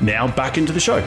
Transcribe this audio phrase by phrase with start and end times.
[0.00, 1.00] now back into the show.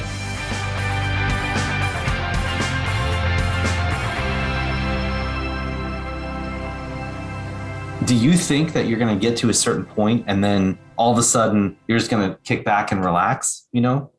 [8.06, 11.12] Do you think that you're going to get to a certain point and then all
[11.12, 13.68] of a sudden you're just going to kick back and relax?
[13.74, 14.12] You know,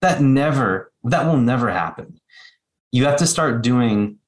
[0.00, 2.20] that never, that will never happen.
[2.90, 4.18] You have to start doing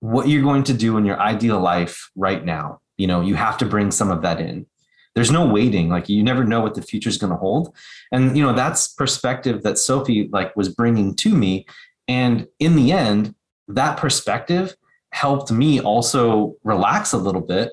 [0.00, 2.80] what you're going to do in your ideal life right now.
[2.96, 4.66] You know, you have to bring some of that in
[5.14, 5.88] there's no waiting.
[5.88, 7.74] Like you never know what the future is going to hold.
[8.12, 11.66] And you know that's perspective that sophie like was bringing to me.
[12.06, 13.34] And in the end
[13.68, 14.76] that perspective
[15.12, 17.72] helped me also relax a little bit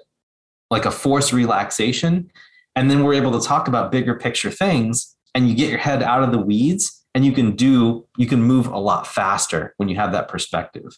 [0.69, 2.31] like a forced relaxation.
[2.75, 6.03] And then we're able to talk about bigger picture things and you get your head
[6.03, 9.89] out of the weeds and you can do you can move a lot faster when
[9.89, 10.97] you have that perspective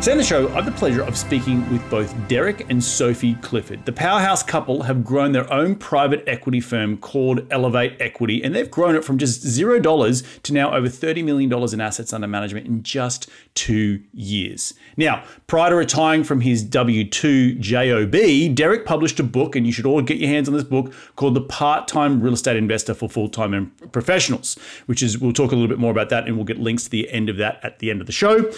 [0.00, 3.34] Today on the show, I have the pleasure of speaking with both Derek and Sophie
[3.42, 3.84] Clifford.
[3.84, 8.70] The powerhouse couple have grown their own private equity firm called Elevate Equity, and they've
[8.70, 12.68] grown it from just zero dollars to now over $30 million in assets under management
[12.68, 14.72] in just two years.
[14.96, 19.72] Now, prior to retiring from his W 2 JOB, Derek published a book, and you
[19.72, 22.94] should all get your hands on this book called The Part Time Real Estate Investor
[22.94, 24.56] for Full Time Professionals,
[24.86, 26.90] which is, we'll talk a little bit more about that, and we'll get links to
[26.90, 28.48] the end of that at the end of the show.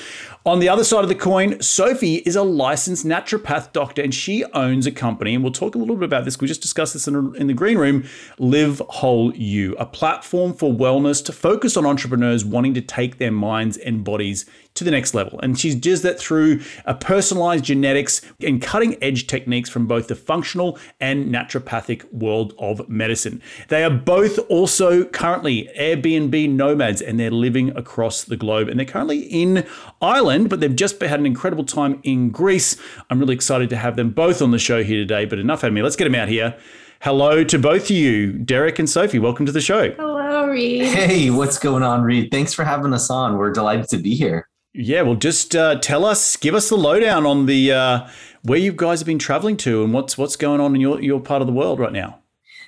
[0.46, 4.42] On the other side of the coin, Sophie is a licensed naturopath doctor and she
[4.54, 5.34] owns a company.
[5.34, 6.40] And we'll talk a little bit about this.
[6.40, 8.04] We just discussed this in, in the green room
[8.38, 13.30] Live Whole You, a platform for wellness to focus on entrepreneurs wanting to take their
[13.30, 15.38] minds and bodies to the next level.
[15.40, 20.14] And she does that through a personalized genetics and cutting edge techniques from both the
[20.14, 23.42] functional and naturopathic world of medicine.
[23.68, 28.68] They are both also currently Airbnb nomads and they're living across the globe.
[28.68, 29.66] And they're currently in
[30.00, 32.76] Ireland, but they've just had an incredible time in Greece.
[33.10, 35.24] I'm really excited to have them both on the show here today.
[35.24, 35.82] But enough of me.
[35.82, 36.56] Let's get them out here.
[37.00, 39.18] Hello to both of you, Derek and Sophie.
[39.18, 39.90] Welcome to the show.
[39.92, 40.84] Hello, Reed.
[40.84, 42.28] Hey, what's going on, Reed?
[42.30, 43.38] Thanks for having us on.
[43.38, 44.49] We're delighted to be here.
[44.72, 48.08] Yeah, well, just uh, tell us, give us the lowdown on the uh,
[48.42, 51.20] where you guys have been traveling to and what's what's going on in your your
[51.20, 52.20] part of the world right now.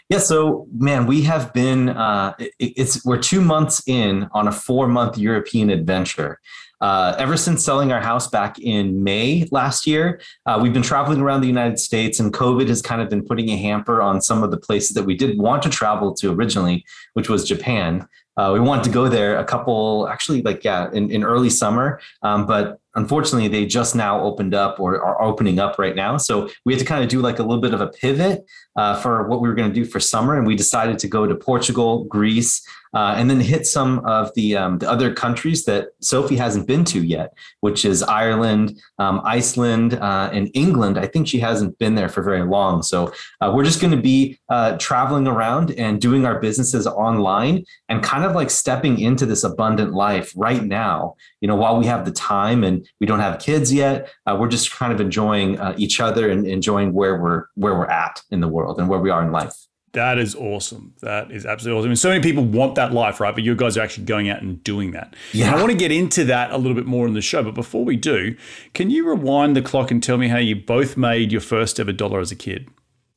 [0.08, 4.52] Yeah, so man, we have been uh, it, it's we're two months in on a
[4.52, 6.40] four month European adventure.
[6.82, 11.20] uh, ever since selling our house back in May last year, uh, we've been traveling
[11.20, 14.42] around the United States, and COVID has kind of been putting a hamper on some
[14.42, 16.84] of the places that we did want to travel to originally,
[17.14, 18.08] which was Japan.
[18.36, 22.00] Uh, we wanted to go there a couple, actually, like yeah, in, in early summer,
[22.22, 26.16] um, but unfortunately, they just now opened up or are opening up right now.
[26.16, 28.44] So we had to kind of do like a little bit of a pivot
[28.76, 31.26] uh, for what we were going to do for summer, and we decided to go
[31.26, 35.88] to Portugal, Greece, uh, and then hit some of the, um, the other countries that
[36.00, 40.98] Sophie hasn't been to yet, which is Ireland, um, Iceland, uh, and England.
[40.98, 42.82] I think she hasn't been there for very long.
[42.82, 47.64] So uh, we're just going to be uh, traveling around and doing our businesses online
[47.88, 51.86] and kind of like stepping into this abundant life right now, you know, while we
[51.86, 55.58] have the time and we don't have kids yet, uh, we're just kind of enjoying
[55.58, 59.00] uh, each other and enjoying where we're, where we're at in the world and where
[59.00, 59.54] we are in life.
[59.92, 60.94] That is awesome.
[61.02, 61.90] That is absolutely awesome.
[61.90, 63.34] And so many people want that life, right?
[63.34, 65.14] But you guys are actually going out and doing that.
[65.32, 65.46] Yeah.
[65.46, 67.42] And I want to get into that a little bit more in the show.
[67.42, 68.34] But before we do,
[68.72, 71.92] can you rewind the clock and tell me how you both made your first ever
[71.92, 72.70] dollar as a kid?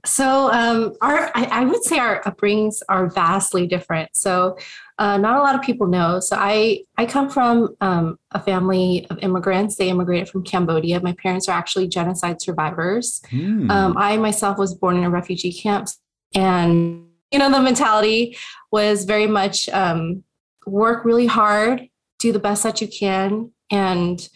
[0.05, 4.15] So, um, our I, I, would say our upbringings are vastly different.
[4.15, 4.57] So,
[4.97, 6.19] uh, not a lot of people know.
[6.19, 9.75] So, I I come from um, a family of immigrants.
[9.75, 11.00] They immigrated from Cambodia.
[11.01, 13.21] My parents are actually genocide survivors.
[13.30, 13.69] Hmm.
[13.69, 15.89] Um, I myself was born in a refugee camp.
[16.33, 18.38] And, you know, the mentality
[18.71, 20.24] was very much um,
[20.68, 21.88] work really hard,
[22.19, 24.27] do the best that you can, and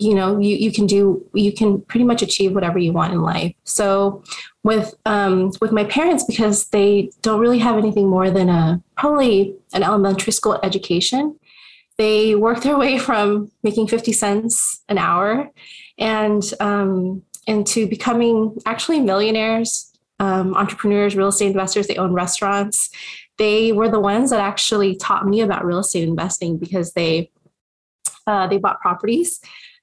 [0.00, 3.22] you know you, you can do you can pretty much achieve whatever you want in
[3.22, 3.54] life.
[3.64, 4.22] So
[4.64, 9.54] with um, with my parents because they don't really have anything more than a probably
[9.72, 11.38] an elementary school education
[11.98, 15.50] they worked their way from making 50 cents an hour
[15.98, 22.90] and um, into becoming actually millionaires um, entrepreneurs, real estate investors, they own restaurants.
[23.38, 27.30] They were the ones that actually taught me about real estate investing because they
[28.26, 29.40] uh, they bought properties,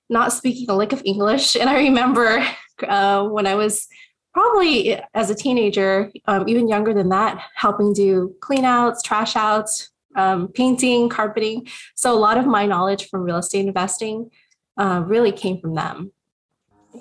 [0.09, 1.55] not speaking a lick of English.
[1.55, 2.45] And I remember
[2.87, 3.87] uh, when I was
[4.33, 9.89] probably as a teenager, um, even younger than that, helping do clean outs, trash outs,
[10.15, 11.67] um, painting, carpeting.
[11.95, 14.29] So a lot of my knowledge from real estate investing
[14.77, 16.11] uh, really came from them.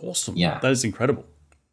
[0.03, 0.37] Awesome.
[0.37, 0.59] Yeah.
[0.61, 1.25] That is incredible.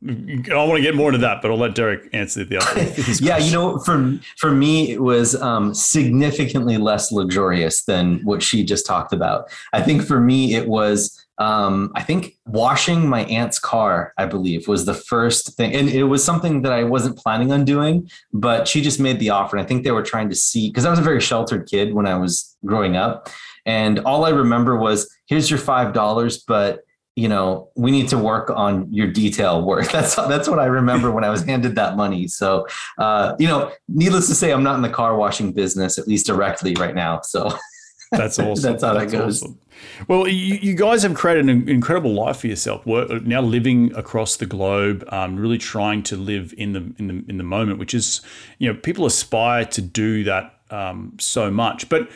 [0.06, 2.82] I want to get more into that, but I'll let Derek answer the other.
[3.22, 8.66] yeah, you know, for for me, it was um, significantly less luxurious than what she
[8.66, 9.50] just talked about.
[9.72, 11.23] I think for me, it was.
[11.40, 16.04] Um, I think washing my aunt's car, I believe, was the first thing, and it
[16.04, 19.58] was something that I wasn't planning on doing, but she just made the offer.
[19.58, 21.94] And I think they were trying to see because I was a very sheltered kid
[21.94, 23.30] when I was growing up,
[23.66, 26.82] and all I remember was, "Here's your five dollars, but."
[27.16, 29.88] you know, we need to work on your detail work.
[29.92, 32.28] That's that's what I remember when I was handed that money.
[32.28, 32.66] So,
[32.98, 36.26] uh, you know, needless to say, I'm not in the car washing business, at least
[36.26, 37.22] directly right now.
[37.22, 37.56] So
[38.18, 38.72] that's awesome.
[38.72, 39.44] that's how that's that goes.
[39.44, 39.60] Awesome.
[40.08, 42.86] Well, you, you, guys have created an incredible life for yourself.
[42.86, 47.26] Work, now living across the globe, um, really trying to live in the in the
[47.28, 48.22] in the moment, which is,
[48.60, 52.10] you know, people aspire to do that um, so much, but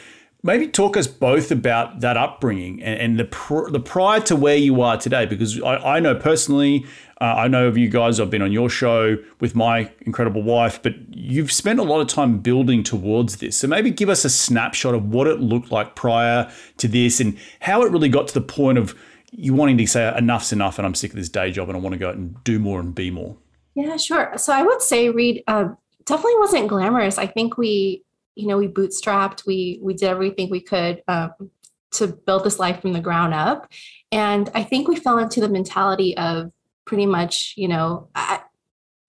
[0.43, 4.55] maybe talk us both about that upbringing and, and the pr- the prior to where
[4.55, 6.85] you are today because I, I know personally
[7.19, 10.81] uh, I know of you guys I've been on your show with my incredible wife
[10.81, 13.57] but you've spent a lot of time building towards this.
[13.57, 17.37] So maybe give us a snapshot of what it looked like prior to this and
[17.59, 18.95] how it really got to the point of
[19.31, 21.81] you wanting to say enough's enough and I'm sick of this day job and I
[21.81, 23.35] want to go out and do more and be more.
[23.75, 24.33] Yeah sure.
[24.37, 25.69] So I would say Reed uh,
[26.05, 27.17] definitely wasn't glamorous.
[27.17, 28.03] I think we
[28.35, 29.45] you know we bootstrapped.
[29.45, 31.31] We we did everything we could um,
[31.91, 33.71] to build this life from the ground up.
[34.11, 36.51] And i think we fell into the mentality of
[36.87, 38.41] pretty much you know I,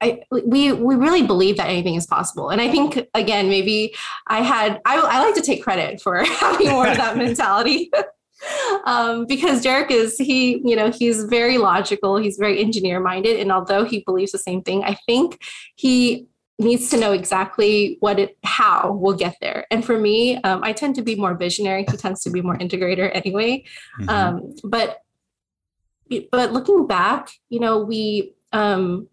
[0.00, 3.94] I, we we really believe that anything is possible, and I think again maybe
[4.26, 7.90] I had I, I like to take credit for having more of that mentality,
[8.84, 13.50] um, because Derek is he you know he's very logical, he's very engineer minded, and
[13.50, 15.40] although he believes the same thing, I think
[15.74, 16.26] he
[16.60, 19.66] needs to know exactly what it how we'll get there.
[19.70, 22.58] And for me um, i tend to be more visionary he tends to be more
[22.58, 23.64] integrator anyway.
[24.00, 24.08] Mm-hmm.
[24.08, 25.02] um, but
[26.30, 29.08] but looking back you know we um,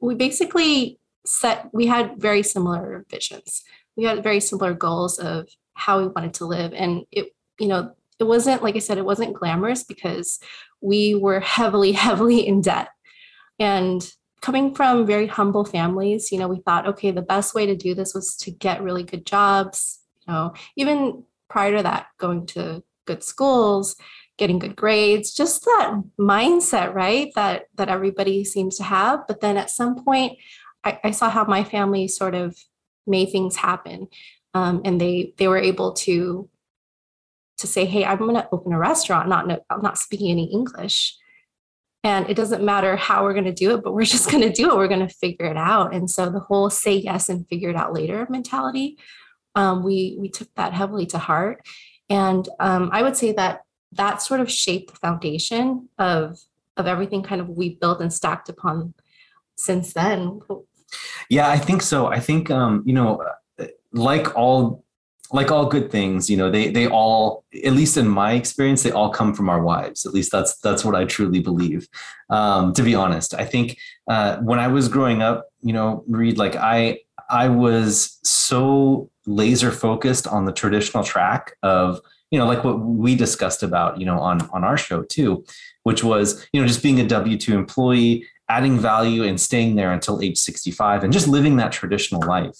[0.00, 3.62] we basically set we had very similar visions.
[3.96, 6.72] We had very similar goals of how we wanted to live.
[6.74, 10.40] And it you know it wasn't like i said it wasn't glamorous because
[10.82, 12.88] we were heavily heavily in debt.
[13.58, 17.76] And coming from very humble families, you know, we thought, okay, the best way to
[17.76, 22.46] do this was to get really good jobs, you know, even prior to that, going
[22.46, 23.96] to good schools,
[24.40, 27.30] getting good grades, just that mindset, right?
[27.36, 29.26] That that everybody seems to have.
[29.28, 30.38] But then at some point,
[30.82, 32.56] I, I saw how my family sort of
[33.06, 34.08] made things happen.
[34.54, 36.48] Um, and they they were able to
[37.58, 41.16] to say, hey, I'm going to open a restaurant, not I'm not speaking any English.
[42.02, 44.52] And it doesn't matter how we're going to do it, but we're just going to
[44.52, 44.76] do it.
[44.76, 45.94] We're going to figure it out.
[45.94, 48.96] And so the whole say yes and figure it out later mentality,
[49.54, 51.60] um, we we took that heavily to heart.
[52.08, 53.60] And um, I would say that
[53.92, 56.38] that sort of shaped the foundation of
[56.76, 58.94] of everything kind of we built and stacked upon
[59.56, 60.40] since then.
[61.28, 62.06] Yeah, I think so.
[62.06, 63.22] I think um, you know,
[63.92, 64.84] like all
[65.32, 68.90] like all good things, you know, they they all, at least in my experience, they
[68.90, 70.04] all come from our wives.
[70.04, 71.88] At least that's that's what I truly believe.
[72.30, 73.78] Um, to be honest, I think
[74.08, 79.70] uh, when I was growing up, you know, Reed, like I I was so laser
[79.70, 84.18] focused on the traditional track of you know like what we discussed about you know
[84.18, 85.44] on on our show too
[85.82, 90.20] which was you know just being a w2 employee adding value and staying there until
[90.20, 92.58] age 65 and just living that traditional life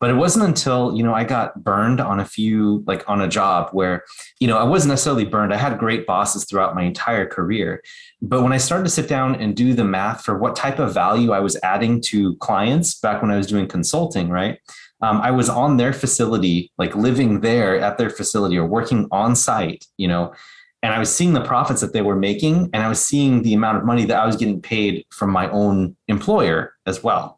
[0.00, 3.28] but it wasn't until you know i got burned on a few like on a
[3.28, 4.04] job where
[4.40, 7.82] you know i wasn't necessarily burned i had great bosses throughout my entire career
[8.22, 10.92] but when i started to sit down and do the math for what type of
[10.92, 14.58] value i was adding to clients back when i was doing consulting right
[15.02, 19.34] um, i was on their facility like living there at their facility or working on
[19.34, 20.32] site you know
[20.80, 23.54] and I was seeing the profits that they were making, and I was seeing the
[23.54, 27.37] amount of money that I was getting paid from my own employer as well.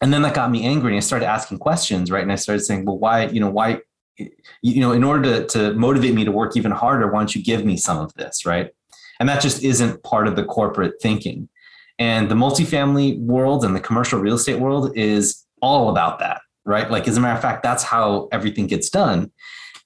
[0.00, 2.22] And then that got me angry, and I started asking questions, right?
[2.22, 3.26] And I started saying, "Well, why?
[3.26, 3.80] You know, why?
[4.62, 7.42] You know, in order to to motivate me to work even harder, why don't you
[7.42, 8.70] give me some of this, right?"
[9.20, 11.48] And that just isn't part of the corporate thinking.
[11.98, 16.88] And the multifamily world and the commercial real estate world is all about that, right?
[16.88, 19.32] Like, as a matter of fact, that's how everything gets done.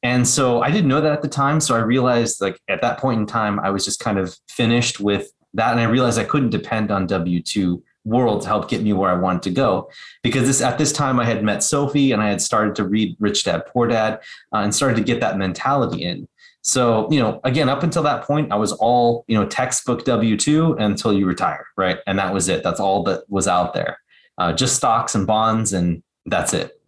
[0.03, 1.61] And so I didn't know that at the time.
[1.61, 5.01] So I realized like at that point in time, I was just kind of finished
[5.01, 5.71] with that.
[5.71, 9.15] And I realized I couldn't depend on W2 world to help get me where I
[9.15, 9.91] wanted to go.
[10.23, 13.17] Because this at this time I had met Sophie and I had started to read
[13.21, 14.21] Rich Dad Poor Dad
[14.53, 16.29] uh, and started to get that mentality in.
[16.63, 20.37] So, you know, again, up until that point, I was all, you know, textbook W
[20.37, 21.99] 2 until you retire, right?
[22.07, 22.63] And that was it.
[22.63, 23.99] That's all that was out there.
[24.39, 26.81] Uh, just stocks and bonds, and that's it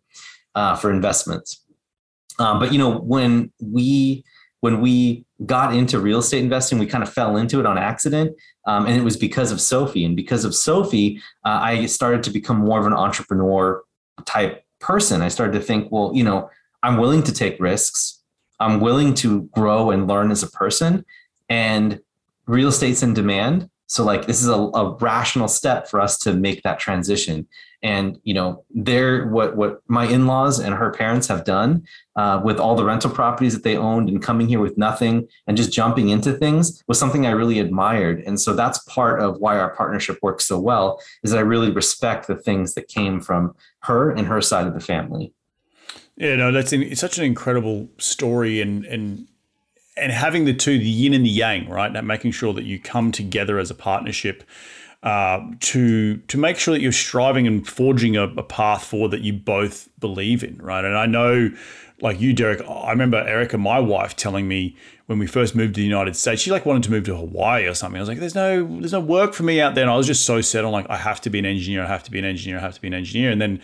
[0.54, 1.64] uh, for investments.
[2.38, 4.24] Um, but you know, when we
[4.64, 8.34] when we got into real estate investing, we kind of fell into it on accident,
[8.66, 10.06] um, and it was because of Sophie.
[10.06, 13.82] And because of Sophie, uh, I started to become more of an entrepreneur
[14.24, 15.20] type person.
[15.20, 16.48] I started to think, well, you know,
[16.82, 18.22] I'm willing to take risks.
[18.58, 21.04] I'm willing to grow and learn as a person,
[21.50, 22.00] and
[22.46, 23.68] real estate's in demand.
[23.86, 27.46] So like this is a, a rational step for us to make that transition
[27.84, 31.84] and you know they're what what my in-laws and her parents have done
[32.16, 35.56] uh, with all the rental properties that they owned and coming here with nothing and
[35.56, 38.22] just jumping into things was something i really admired.
[38.26, 41.70] And so that's part of why our partnership works so well is that i really
[41.70, 45.32] respect the things that came from her and her side of the family.
[46.16, 49.26] Yeah no that's it's such an incredible story and and
[49.96, 51.92] and having the two the yin and the yang right?
[51.92, 54.44] That making sure that you come together as a partnership
[55.04, 59.20] uh, to to make sure that you're striving and forging a, a, path forward that
[59.20, 60.82] you both believe in, right?
[60.82, 61.50] And I know,
[62.00, 65.80] like you, Derek, I remember Erica, my wife, telling me when we first moved to
[65.80, 67.98] the United States, she like wanted to move to Hawaii or something.
[67.98, 70.06] I was like, "There's no, there's no work for me out there," and I was
[70.06, 72.18] just so set on like, I have to be an engineer, I have to be
[72.18, 73.60] an engineer, I have to be an engineer, and then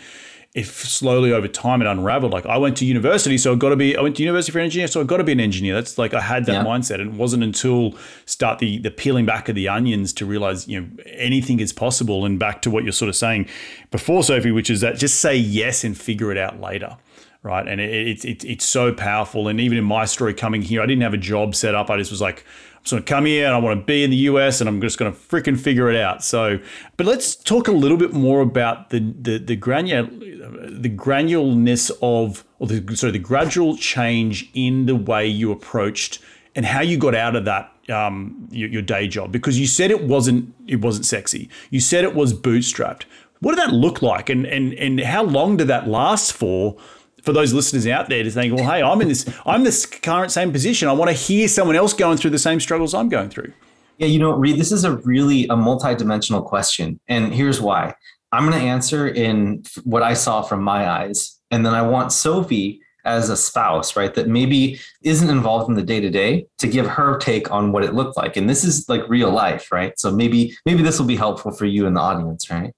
[0.53, 3.77] if slowly over time it unraveled, like I went to university, so I've got to
[3.77, 5.73] be, I went to university for an engineer, so I've got to be an engineer.
[5.75, 6.63] That's like I had that yeah.
[6.63, 7.95] mindset, and it wasn't until
[8.25, 12.25] start the the peeling back of the onions to realize you know anything is possible.
[12.25, 13.47] And back to what you're sort of saying
[13.91, 16.97] before, Sophie, which is that just say yes and figure it out later
[17.43, 17.67] right?
[17.67, 19.47] And it's it, it, it's so powerful.
[19.47, 21.89] And even in my story coming here, I didn't have a job set up.
[21.89, 22.45] I just was like,
[22.75, 24.67] I'm just going to come here and I want to be in the US and
[24.67, 26.23] I'm just going to freaking figure it out.
[26.23, 26.59] So,
[26.97, 32.43] but let's talk a little bit more about the the the granular the granularness of
[32.59, 36.19] or the sorry the gradual change in the way you approached
[36.55, 39.91] and how you got out of that um, your, your day job because you said
[39.91, 41.49] it wasn't it wasn't sexy.
[41.69, 43.03] You said it was bootstrapped.
[43.39, 46.77] What did that look like and and and how long did that last for?
[47.23, 50.31] For those listeners out there to think, well, hey, I'm in this, I'm this current
[50.31, 50.87] same position.
[50.87, 53.53] I want to hear someone else going through the same struggles I'm going through.
[53.97, 57.93] Yeah, you know, Reed, this is a really a multi-dimensional question, and here's why.
[58.31, 62.11] I'm going to answer in what I saw from my eyes, and then I want
[62.11, 66.67] Sophie as a spouse, right, that maybe isn't involved in the day to day to
[66.67, 68.37] give her take on what it looked like.
[68.37, 69.97] And this is like real life, right?
[69.99, 72.73] So maybe maybe this will be helpful for you in the audience, right?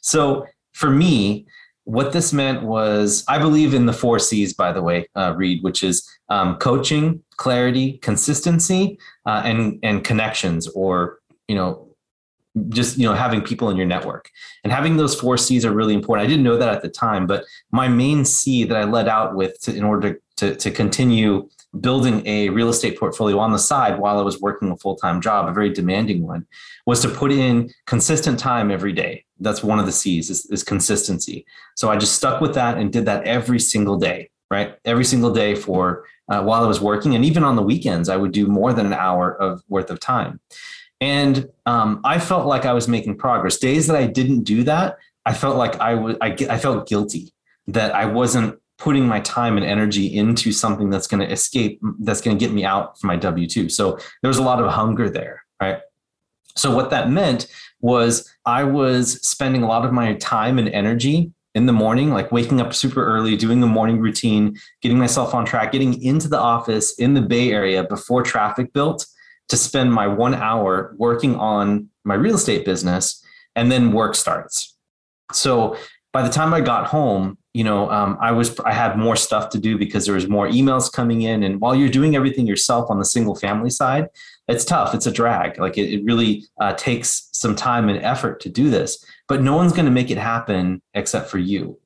[0.00, 1.46] So for me,
[1.90, 5.62] what this meant was I believe in the four C's, by the way, uh, Reed,
[5.64, 11.18] which is um, coaching, clarity, consistency, uh, and and connections, or
[11.48, 11.88] you know,
[12.68, 14.30] just you know having people in your network
[14.62, 16.24] and having those four C's are really important.
[16.24, 19.34] I didn't know that at the time, but my main C that I led out
[19.34, 23.58] with to, in order to, to to continue building a real estate portfolio on the
[23.58, 26.46] side while I was working a full time job, a very demanding one,
[26.86, 29.24] was to put in consistent time every day.
[29.38, 31.46] That's one of the C's is, is consistency.
[31.76, 34.76] So I just stuck with that and did that every single day, right?
[34.84, 37.14] Every single day for uh, while I was working.
[37.14, 40.00] And even on the weekends, I would do more than an hour of worth of
[40.00, 40.40] time.
[41.00, 43.58] And um, I felt like I was making progress.
[43.58, 47.32] Days that I didn't do that, I felt like I was, I, I felt guilty
[47.68, 52.22] that I wasn't putting my time and energy into something that's going to escape, that's
[52.22, 53.68] going to get me out from my W 2.
[53.68, 55.80] So there was a lot of hunger there, right?
[56.56, 57.46] So what that meant
[57.80, 62.32] was I was spending a lot of my time and energy in the morning, like
[62.32, 66.38] waking up super early, doing the morning routine, getting myself on track, getting into the
[66.38, 69.06] office in the Bay Area before traffic built
[69.48, 73.22] to spend my one hour working on my real estate business
[73.56, 74.76] and then work starts.
[75.32, 75.76] So
[76.12, 79.50] by the time I got home, you know, um, I was I had more stuff
[79.50, 82.90] to do because there was more emails coming in, and while you're doing everything yourself
[82.90, 84.08] on the single family side,
[84.46, 84.94] it's tough.
[84.94, 85.58] It's a drag.
[85.58, 89.56] Like it, it really uh, takes some time and effort to do this, but no
[89.56, 91.78] one's going to make it happen except for you.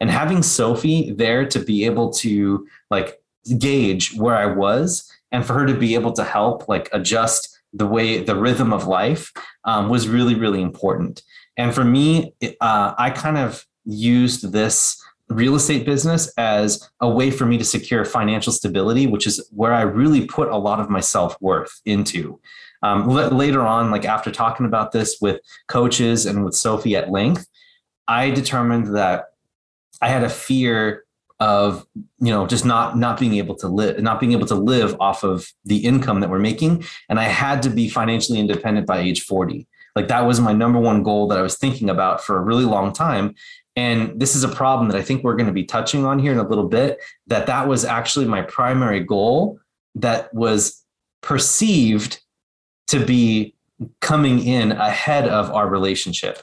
[0.00, 3.20] And having Sophie there to be able to like
[3.58, 7.86] gauge where I was, and for her to be able to help like adjust the
[7.86, 9.32] way the rhythm of life
[9.64, 11.22] um, was really really important.
[11.58, 14.96] And for me, uh, I kind of used this
[15.30, 19.72] real estate business as a way for me to secure financial stability, which is where
[19.72, 22.40] I really put a lot of my self worth into.
[22.82, 27.46] Um, later on, like after talking about this with coaches and with Sophie at length,
[28.08, 29.26] I determined that
[30.02, 31.04] I had a fear
[31.40, 34.94] of you know just not not being able to live not being able to live
[35.00, 36.84] off of the income that we're making.
[37.08, 40.78] And i had to be financially independent by age 40 like that was my number
[40.78, 43.34] one goal that i was thinking about for a really long time
[43.80, 46.32] and this is a problem that I think we're going to be touching on here
[46.32, 49.58] in a little bit that that was actually my primary goal
[49.94, 50.84] that was
[51.22, 52.20] perceived
[52.88, 53.54] to be
[54.02, 56.42] coming in ahead of our relationship.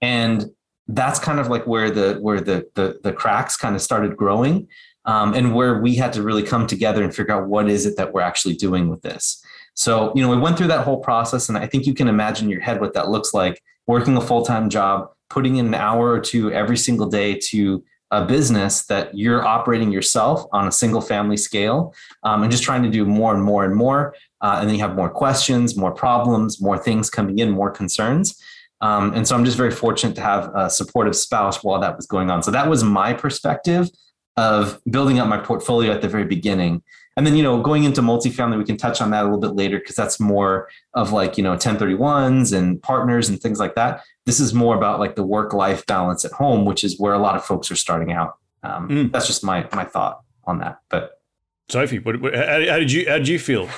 [0.00, 0.46] And
[0.88, 4.66] that's kind of like where the where the the, the cracks kind of started growing
[5.04, 7.96] um, and where we had to really come together and figure out what is it
[7.98, 9.40] that we're actually doing with this.
[9.74, 12.46] So, you know, we went through that whole process and I think you can imagine
[12.46, 16.10] in your head what that looks like working a full-time job, putting in an hour
[16.10, 21.00] or two every single day to a business that you're operating yourself on a single
[21.00, 24.14] family scale um, and just trying to do more and more and more.
[24.42, 28.38] Uh, and then you have more questions, more problems, more things coming in, more concerns.
[28.82, 32.06] Um, and so I'm just very fortunate to have a supportive spouse while that was
[32.06, 32.42] going on.
[32.42, 33.88] So that was my perspective
[34.36, 36.82] of building up my portfolio at the very beginning.
[37.16, 39.54] And then, you know, going into multifamily, we can touch on that a little bit
[39.54, 44.02] later because that's more of like, you know, 1031s and partners and things like that.
[44.24, 47.18] This is more about like the work life balance at home, which is where a
[47.18, 48.38] lot of folks are starting out.
[48.62, 49.12] Um, mm.
[49.12, 50.78] That's just my my thought on that.
[50.88, 51.20] But
[51.68, 53.68] Sophie, what, what, how, how, did you how did you feel?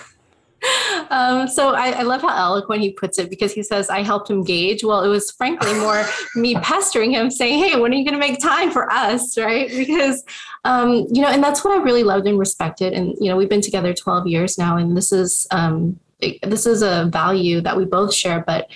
[1.10, 4.30] Um, so I, I, love how eloquent he puts it because he says I helped
[4.30, 4.84] him gauge.
[4.84, 8.20] Well, it was frankly more me pestering him, saying, "Hey, when are you going to
[8.20, 9.68] make time for us?" Right?
[9.68, 10.24] Because
[10.64, 12.92] um, you know, and that's what I really loved and respected.
[12.92, 15.98] And you know, we've been together 12 years now, and this is um,
[16.42, 18.42] this is a value that we both share.
[18.46, 18.70] But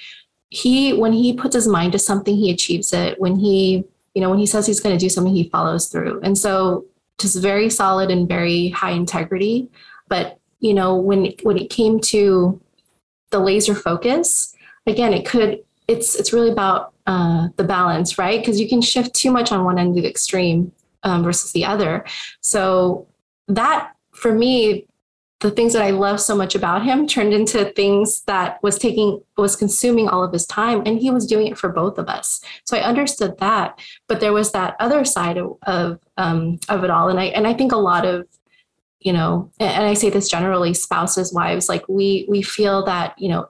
[0.50, 3.20] he, when he puts his mind to something, he achieves it.
[3.20, 6.20] When he, you know, when he says he's going to do something, he follows through.
[6.22, 6.86] And so,
[7.18, 9.68] just very solid and very high integrity.
[10.08, 12.60] But you know, when when it came to
[13.30, 14.54] the laser focus,
[14.86, 15.62] again, it could.
[15.86, 18.40] It's it's really about uh, the balance, right?
[18.40, 21.64] Because you can shift too much on one end of the extreme um, versus the
[21.64, 22.04] other.
[22.40, 23.06] So
[23.48, 24.86] that for me,
[25.40, 29.22] the things that I love so much about him turned into things that was taking
[29.36, 32.42] was consuming all of his time and he was doing it for both of us.
[32.64, 36.90] So I understood that, but there was that other side of of, um, of it
[36.90, 37.08] all.
[37.08, 38.26] And I and I think a lot of
[39.00, 43.28] you know, and I say this generally, spouses, wives, like we we feel that you
[43.28, 43.48] know,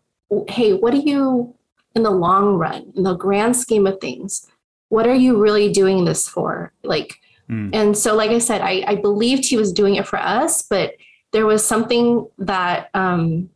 [0.49, 1.55] hey, what do you
[1.95, 4.47] in the long run, in the grand scheme of things,
[4.89, 6.73] what are you really doing this for?
[6.85, 7.71] Like, mm.
[7.73, 10.95] and so like I said, I I believed he was doing it for us, but
[11.33, 13.51] there was something that um,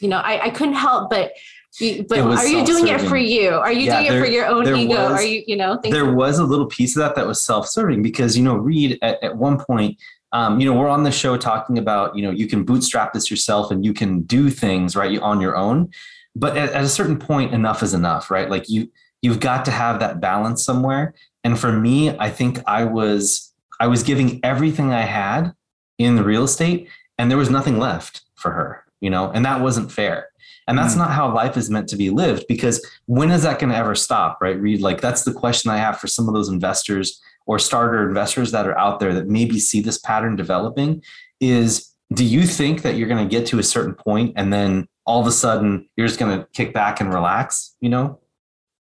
[0.00, 1.32] you know, I, I couldn't help but
[1.80, 3.50] you, but are you doing it for you?
[3.50, 5.10] Are you yeah, doing there, it for your own ego?
[5.10, 8.02] Was, are you, you know, there was a little piece of that that was self-serving
[8.02, 9.98] because, you know, Reed at, at one point,
[10.32, 13.30] um, you know, we're on the show talking about, you know, you can bootstrap this
[13.30, 15.90] yourself and you can do things right on your own.
[16.34, 18.50] But at, at a certain point, enough is enough, right?
[18.50, 18.90] Like you,
[19.22, 21.14] you've got to have that balance somewhere.
[21.44, 25.54] And for me, I think I was, I was giving everything I had
[25.98, 29.60] in the real estate and there was nothing left for her, you know, and that
[29.60, 30.28] wasn't fair.
[30.68, 30.98] And that's mm.
[30.98, 33.94] not how life is meant to be lived because when is that going to ever
[33.94, 34.60] stop, right?
[34.60, 38.50] Reed like that's the question I have for some of those investors or starter investors
[38.52, 41.02] that are out there that maybe see this pattern developing
[41.40, 44.86] is do you think that you're going to get to a certain point and then
[45.06, 48.20] all of a sudden you're just going to kick back and relax you know?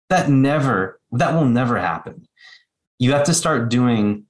[0.09, 2.27] That never that will never happen.
[2.99, 4.25] You have to start doing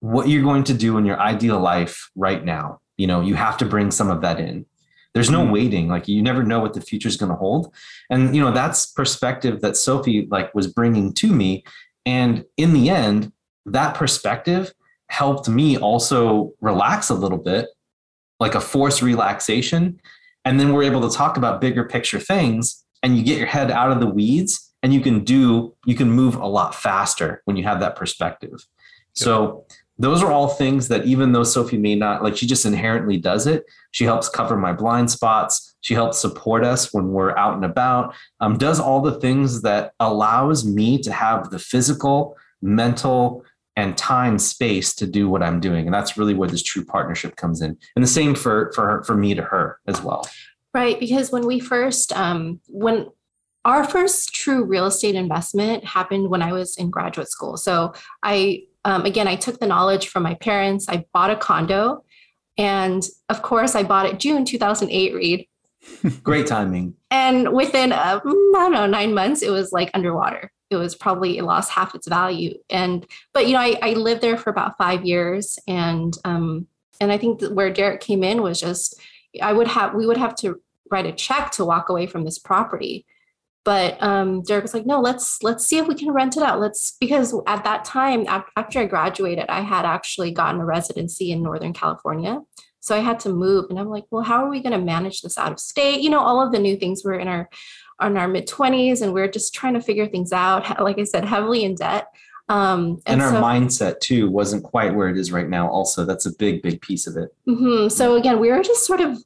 [0.00, 2.80] what you're going to do in your ideal life right now.
[2.96, 4.66] You know you have to bring some of that in.
[5.14, 5.52] There's no mm-hmm.
[5.52, 7.72] waiting like you never know what the future is going to hold.
[8.10, 11.64] And you know that's perspective that sophie like was bringing to me.
[12.06, 13.32] And in the end
[13.72, 14.72] that perspective
[15.08, 17.66] helped me also relax a little bit
[18.38, 20.00] like a forced relaxation.
[20.44, 23.70] And then we're able to talk about bigger picture things and you get your head
[23.70, 27.56] out of the weeds and you can do, you can move a lot faster when
[27.56, 28.52] you have that perspective.
[28.52, 28.60] Yep.
[29.14, 29.66] So
[29.98, 33.46] those are all things that even though Sophie may not, like she just inherently does
[33.46, 35.76] it, she helps cover my blind spots.
[35.82, 39.92] She helps support us when we're out and about, um, does all the things that
[40.00, 43.44] allows me to have the physical, mental,
[43.76, 45.86] and time space to do what i'm doing.
[45.86, 47.76] And that's really where this true partnership comes in.
[47.96, 50.28] And the same for for for me to her as well.
[50.74, 53.06] Right because when we first um when
[53.64, 57.56] our first true real estate investment happened when i was in graduate school.
[57.56, 60.88] So i um, again i took the knowledge from my parents.
[60.88, 62.04] I bought a condo.
[62.58, 65.46] And of course i bought it june 2008 Reed.
[66.22, 66.94] great timing.
[67.10, 71.38] And within uh, i don't know nine months it was like underwater it was probably
[71.38, 72.54] it lost half its value.
[72.70, 76.66] And but you know i, I lived there for about five years and um
[77.00, 79.00] and i think where derek came in was just
[79.42, 82.38] i would have we would have to write a check to walk away from this
[82.38, 83.06] property.
[83.64, 86.60] But um, derek was like no let's let's see if we can rent it out.
[86.60, 88.24] Let's because at that time
[88.56, 92.40] after i graduated i had actually gotten a residency in northern california.
[92.80, 95.20] So i had to move and i'm like well how are we going to manage
[95.20, 96.00] this out of state?
[96.00, 97.50] You know all of the new things were in our
[98.02, 101.24] in our mid 20s and we're just trying to figure things out like i said
[101.24, 102.08] heavily in debt
[102.50, 106.04] um, and, and, our so, mindset too wasn't quite where it is right now also.
[106.04, 107.32] That's a big big piece of it.
[107.48, 107.88] Mm-hmm.
[107.88, 109.22] so again we were just sort of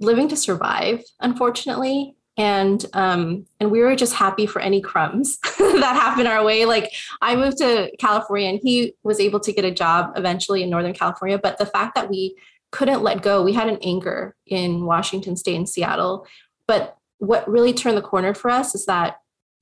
[0.00, 5.96] living to survive unfortunately and um, and we were just happy for any crumbs that
[5.96, 6.64] happened our way.
[6.64, 10.70] Like i moved to california and he was able to get a job eventually in
[10.70, 12.36] northern california but the fact that we
[12.72, 16.26] couldn't let go we had an anchor in washington state and seattle
[16.66, 19.16] but what really turned the corner for us is that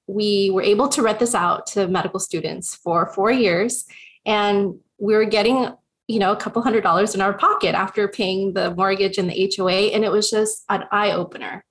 [0.07, 3.87] we were able to rent this out to medical students for four years
[4.27, 5.69] and we were getting
[6.07, 9.53] you know a couple hundred dollars in our pocket after paying the mortgage and the
[9.57, 11.65] hoa and it was just an eye-opener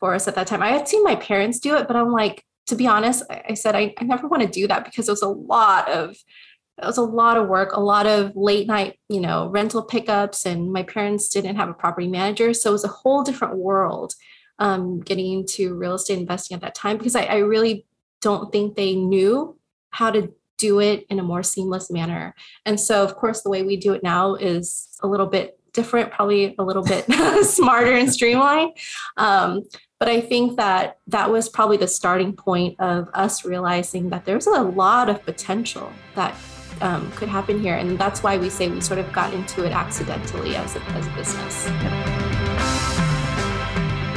[0.00, 0.62] for us at that time.
[0.62, 3.76] I had seen my parents do it but i'm like to be honest i said
[3.76, 6.16] i, I never want to do that because it was a lot of
[6.82, 10.46] it was a lot of work a lot of late night you know rental pickups
[10.46, 14.14] and my parents didn't have a property manager so it was a whole different world
[14.58, 17.86] um, getting into real estate investing at that time because I, I really
[18.20, 19.58] don't think they knew
[19.90, 22.34] how to do it in a more seamless manner.
[22.64, 26.12] And so, of course, the way we do it now is a little bit different,
[26.12, 27.04] probably a little bit
[27.44, 28.76] smarter and streamlined.
[29.16, 29.64] Um,
[29.98, 34.46] but I think that that was probably the starting point of us realizing that there's
[34.46, 36.34] a lot of potential that
[36.80, 37.74] um, could happen here.
[37.74, 41.06] And that's why we say we sort of got into it accidentally as a, as
[41.06, 42.23] a business.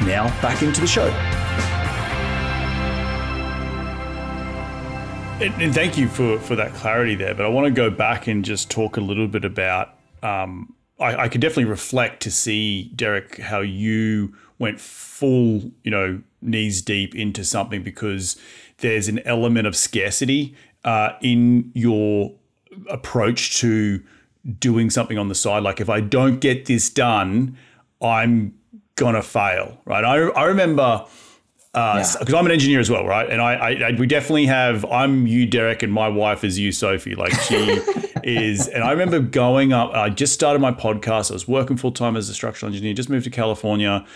[0.00, 1.06] Now, back into the show.
[5.38, 7.34] And, thank you for, for that clarity there.
[7.34, 9.94] But I want to go back and just talk a little bit about.
[10.22, 16.22] Um, I, I could definitely reflect to see Derek how you went full, you know,
[16.40, 18.36] knees deep into something because
[18.78, 20.54] there's an element of scarcity
[20.84, 22.32] uh, in your
[22.88, 24.02] approach to
[24.58, 25.62] doing something on the side.
[25.62, 27.58] Like if I don't get this done,
[28.00, 28.54] I'm
[28.96, 30.04] gonna fail, right?
[30.04, 31.06] I, I remember
[31.76, 32.36] because uh, yeah.
[32.38, 33.28] I'm an engineer as well, right?
[33.28, 34.82] And I, I, I, we definitely have.
[34.86, 37.14] I'm you, Derek, and my wife is you, Sophie.
[37.14, 37.54] Like she
[38.24, 38.66] is.
[38.66, 39.92] And I remember going up.
[39.92, 41.30] I just started my podcast.
[41.30, 42.94] I was working full time as a structural engineer.
[42.94, 44.06] Just moved to California,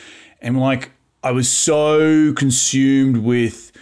[0.40, 0.90] and like
[1.22, 3.72] I was so consumed with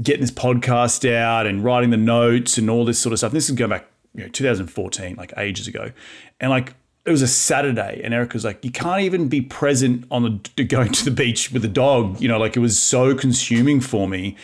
[0.00, 3.32] getting this podcast out and writing the notes and all this sort of stuff.
[3.32, 5.92] And this is going back, you know, 2014, like ages ago,
[6.40, 6.72] and like
[7.06, 10.64] it was a Saturday, and Erica was like, "You can't even be present on the
[10.64, 14.08] going to the beach with the dog." You know, like it was so consuming for
[14.08, 14.36] me,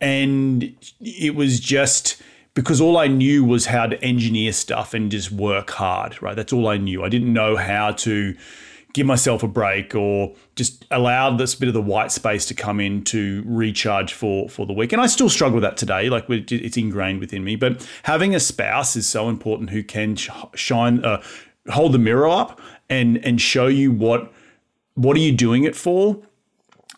[0.00, 2.22] and it was just
[2.54, 6.22] because all I knew was how to engineer stuff and just work hard.
[6.22, 7.02] Right, that's all I knew.
[7.02, 8.34] I didn't know how to
[8.94, 12.78] give myself a break or just allow this bit of the white space to come
[12.78, 14.92] in to recharge for for the week.
[14.92, 16.08] And I still struggle with that today.
[16.08, 17.56] Like it's ingrained within me.
[17.56, 20.16] But having a spouse is so important who can
[20.54, 21.20] shine, uh,
[21.70, 24.32] hold the mirror up and and show you what
[24.94, 26.22] what are you doing it for?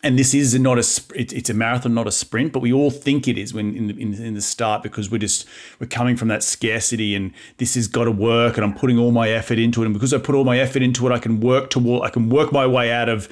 [0.03, 3.27] And this is not a it's a marathon not a sprint but we all think
[3.27, 5.47] it is when in the, in, in the start because we're just
[5.79, 9.11] we're coming from that scarcity and this has got to work and i'm putting all
[9.11, 9.85] my effort into it.
[9.85, 12.29] And because i put all my effort into it i can work toward i can
[12.29, 13.27] work my way out of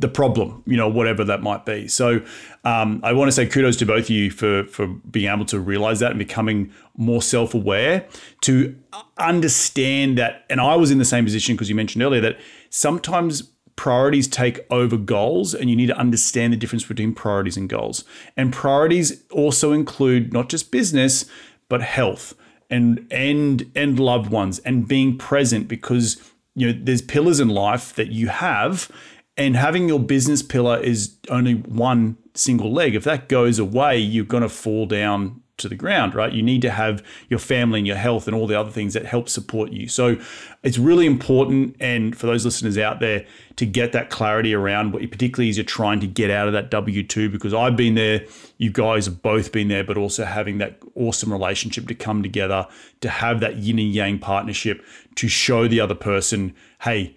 [0.00, 2.20] the problem you know whatever that might be so
[2.64, 5.60] um, i want to say kudos to both of you for for being able to
[5.60, 8.06] realize that and becoming more self-aware
[8.40, 8.74] to
[9.18, 12.38] understand that and i was in the same position because you mentioned earlier that
[12.70, 17.66] sometimes priorities take over goals and you need to understand the difference between priorities and
[17.70, 18.04] goals.
[18.36, 21.24] And priorities also include not just business,
[21.70, 22.34] but health
[22.68, 26.22] and and and loved ones and being present because
[26.54, 28.90] you know there's pillars in life that you have
[29.40, 32.94] and having your business pillar is only one single leg.
[32.94, 36.30] If that goes away, you're going to fall down to the ground, right?
[36.30, 39.06] You need to have your family and your health and all the other things that
[39.06, 39.88] help support you.
[39.88, 40.18] So
[40.62, 41.74] it's really important.
[41.80, 43.24] And for those listeners out there,
[43.56, 46.52] to get that clarity around what you particularly as you're trying to get out of
[46.52, 48.26] that W 2, because I've been there,
[48.58, 52.66] you guys have both been there, but also having that awesome relationship to come together,
[53.00, 57.16] to have that yin and yang partnership, to show the other person, hey,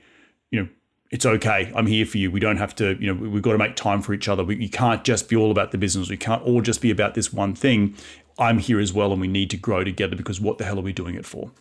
[1.14, 1.72] it's okay.
[1.76, 2.32] I'm here for you.
[2.32, 4.44] We don't have to, you know, we've got to make time for each other.
[4.44, 6.10] We, you can't just be all about the business.
[6.10, 7.94] We can't all just be about this one thing.
[8.40, 10.82] I'm here as well and we need to grow together because what the hell are
[10.82, 11.52] we doing it for?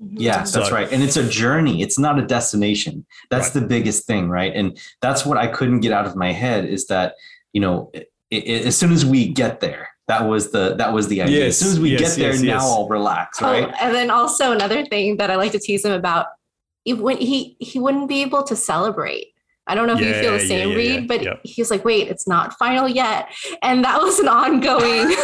[0.00, 0.16] Mm-hmm.
[0.16, 0.90] Yeah, so, that's right.
[0.92, 1.82] And it's a journey.
[1.82, 3.04] It's not a destination.
[3.30, 3.60] That's right.
[3.60, 4.52] the biggest thing, right?
[4.54, 7.16] And that's what I couldn't get out of my head is that,
[7.52, 11.08] you know, it, it, as soon as we get there, that was the that was
[11.08, 11.46] the idea.
[11.46, 13.68] Yes, as soon as we yes, get there, yes, now I'll relax, oh, right?
[13.68, 16.26] Oh, and then also another thing that I like to tease him about,
[16.86, 19.32] when he he wouldn't be able to celebrate
[19.70, 21.40] I don't know if yeah, you feel the same, yeah, yeah, Reed, but yep.
[21.44, 23.28] he's like, wait, it's not final yet.
[23.62, 25.12] And that was an ongoing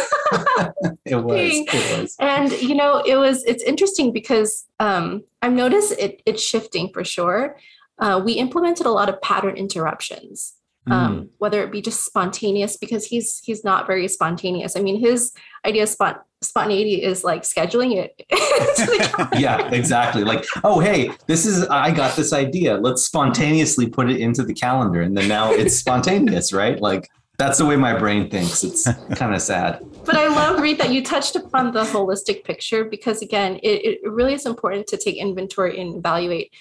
[1.05, 2.15] it, was, it was.
[2.17, 7.03] And you know, it was it's interesting because um, I've noticed it it's shifting for
[7.03, 7.57] sure.
[7.99, 10.53] Uh, we implemented a lot of pattern interruptions.
[10.89, 11.29] Um, mm.
[11.39, 14.77] whether it be just spontaneous because he's he's not very spontaneous.
[14.77, 15.33] I mean, his
[15.65, 18.23] idea of spont- spontaneity is like scheduling it.
[19.39, 20.23] yeah, exactly.
[20.23, 22.77] Like, oh, hey, this is, I got this idea.
[22.77, 25.01] Let's spontaneously put it into the calendar.
[25.01, 26.79] And then now it's spontaneous, right?
[26.79, 28.63] Like, that's the way my brain thinks.
[28.63, 28.83] It's
[29.15, 29.83] kind of sad.
[30.05, 34.09] But I love, Reed, that you touched upon the holistic picture because, again, it, it
[34.09, 36.51] really is important to take inventory and evaluate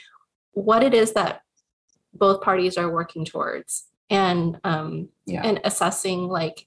[0.52, 1.42] what it is that
[2.12, 5.42] both parties are working towards and um, yeah.
[5.44, 6.66] and assessing like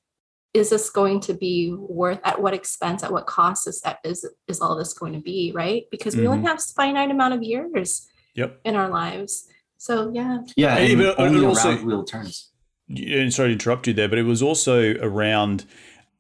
[0.54, 4.62] is this going to be worth at what expense at what cost is is is
[4.62, 6.34] all this going to be right because we mm-hmm.
[6.34, 8.60] only have finite amount of years yep.
[8.66, 9.48] in our lives
[9.78, 12.50] so yeah yeah and, and only also, wheel turns
[12.90, 15.66] and sorry to interrupt you there but it was also around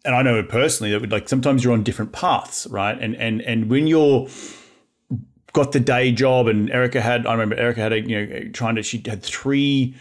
[0.05, 3.15] and i know it personally that would like sometimes you're on different paths right and
[3.15, 4.27] and and when you're
[5.53, 8.75] got the day job and erica had i remember erica had a you know trying
[8.75, 9.95] to she had three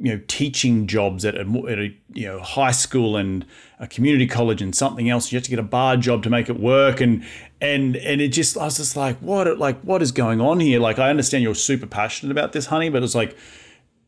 [0.00, 3.44] you know teaching jobs at a, at a you know high school and
[3.78, 5.30] a community college and something else.
[5.30, 7.22] You have to get a bar job to make it work, and
[7.60, 10.80] and and it just I was just like, what like what is going on here?
[10.80, 13.36] Like I understand you're super passionate about this, honey, but it's like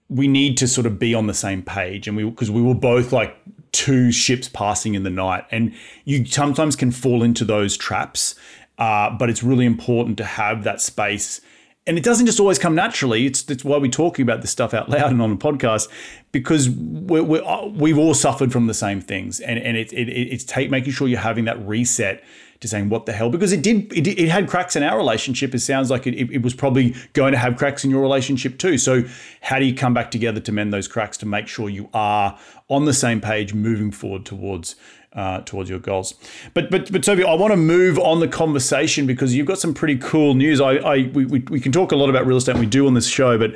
[0.08, 2.74] we need to sort of be on the same page, and we because we were
[2.74, 3.36] both like
[3.72, 5.74] two ships passing in the night, and
[6.06, 8.34] you sometimes can fall into those traps.
[8.78, 11.42] Uh, but it's really important to have that space
[11.86, 13.26] and it doesn't just always come naturally.
[13.26, 15.88] It's that's why we're talking about this stuff out loud and on the podcast
[16.30, 20.08] because we're, we're, uh, we've all suffered from the same things, and and it, it
[20.08, 22.22] it's take making sure you're having that reset
[22.60, 25.54] to saying what the hell because it did it, it had cracks in our relationship.
[25.54, 28.78] It sounds like it, it was probably going to have cracks in your relationship too.
[28.78, 29.02] So
[29.40, 32.38] how do you come back together to mend those cracks to make sure you are
[32.68, 34.76] on the same page moving forward towards
[35.14, 36.14] uh, towards your goals.
[36.54, 39.74] But but but Sophie, I want to move on the conversation because you've got some
[39.74, 40.60] pretty cool news.
[40.60, 42.56] I, I we, we can talk a lot about real estate.
[42.56, 43.54] we do on this show, but.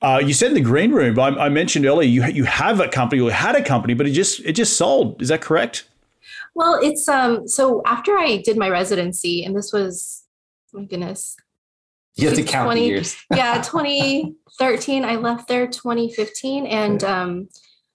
[0.00, 1.16] Uh, you said in the green room.
[1.16, 4.10] I, I, mentioned earlier you you have a company or had a company, but it
[4.10, 5.22] just it just sold.
[5.22, 5.88] Is that correct?
[6.56, 7.46] Well, it's um.
[7.46, 10.24] So after I did my residency, and this was,
[10.72, 11.36] my goodness,
[12.16, 13.16] you have to count 20, the years.
[13.34, 15.04] yeah, 2013.
[15.04, 17.48] I left there 2015, and um,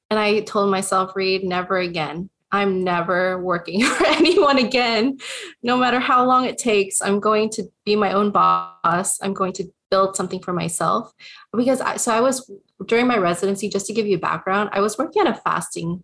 [0.10, 2.30] and I told myself, Reed never again.
[2.52, 5.18] I'm never working for anyone again.
[5.64, 9.20] No matter how long it takes, I'm going to be my own boss.
[9.22, 11.12] I'm going to build something for myself.
[11.56, 12.50] Because I, so I was
[12.86, 16.04] during my residency, just to give you background, I was working at a fasting,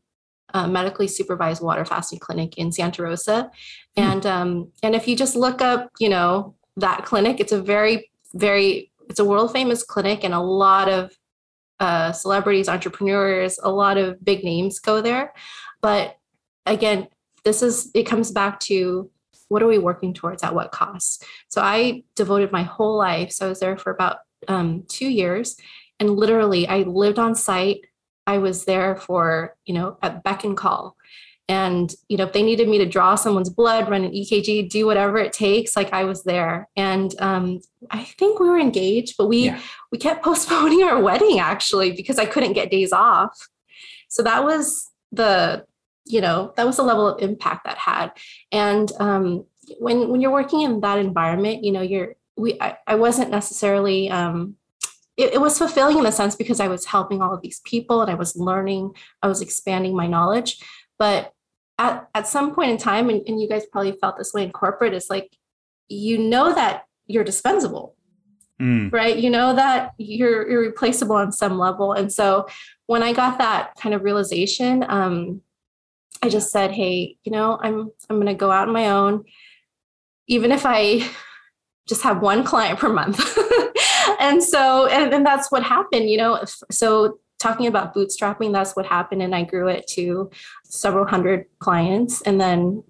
[0.53, 3.51] uh, medically supervised water fasting clinic in Santa Rosa.
[3.95, 4.03] Hmm.
[4.03, 8.09] And, um, and if you just look up, you know, that clinic, it's a very,
[8.33, 11.15] very, it's a world famous clinic and a lot of
[11.79, 15.33] uh, celebrities, entrepreneurs, a lot of big names go there.
[15.81, 16.17] But
[16.65, 17.07] again,
[17.43, 19.09] this is it comes back to
[19.49, 21.23] what are we working towards at what cost?
[21.47, 23.31] So I devoted my whole life.
[23.31, 25.55] So I was there for about um, two years,
[25.99, 27.81] and literally I lived on site.
[28.25, 30.95] I was there for you know at beck and call.
[31.49, 34.85] And you know, if they needed me to draw someone's blood, run an EKG, do
[34.85, 36.69] whatever it takes, like I was there.
[36.77, 37.59] And um,
[37.91, 39.59] I think we were engaged, but we yeah.
[39.91, 43.49] we kept postponing our wedding actually because I couldn't get days off.
[44.07, 45.65] So that was the
[46.05, 48.11] you know that was the level of impact that had.
[48.51, 49.45] And um,
[49.79, 54.09] when when you're working in that environment you know you're we i, I wasn't necessarily
[54.09, 54.55] um,
[55.15, 58.01] it, it, was fulfilling in a sense because i was helping all of these people
[58.01, 60.61] and i was learning i was expanding my knowledge.
[60.99, 61.33] But
[61.79, 64.51] at, at some point in time and, and you guys probably felt this way in
[64.51, 65.35] corporate is like
[65.87, 67.95] you know that you're dispensable
[68.61, 68.93] mm.
[68.93, 69.17] right?
[69.17, 71.93] You know that you're irreplaceable on some level.
[71.93, 72.47] And so
[72.85, 75.41] when i got that kind of realization um,
[76.23, 79.25] I just said, hey, you know, I'm I'm to go out on my own,
[80.27, 81.09] even if I
[81.87, 83.19] just have one client per month.
[84.21, 86.41] and so, and, and that's what happened, you know.
[86.71, 90.31] So talking about bootstrapping, that's what happened, and I grew it to
[90.63, 92.83] several hundred clients, and then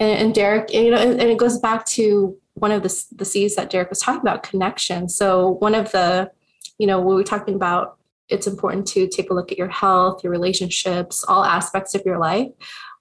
[0.00, 3.24] and, and Derek, you know, and, and it goes back to one of the the
[3.24, 5.08] C's that Derek was talking about, connection.
[5.08, 6.32] So one of the,
[6.78, 10.22] you know, when we're talking about it's important to take a look at your health,
[10.24, 12.48] your relationships, all aspects of your life.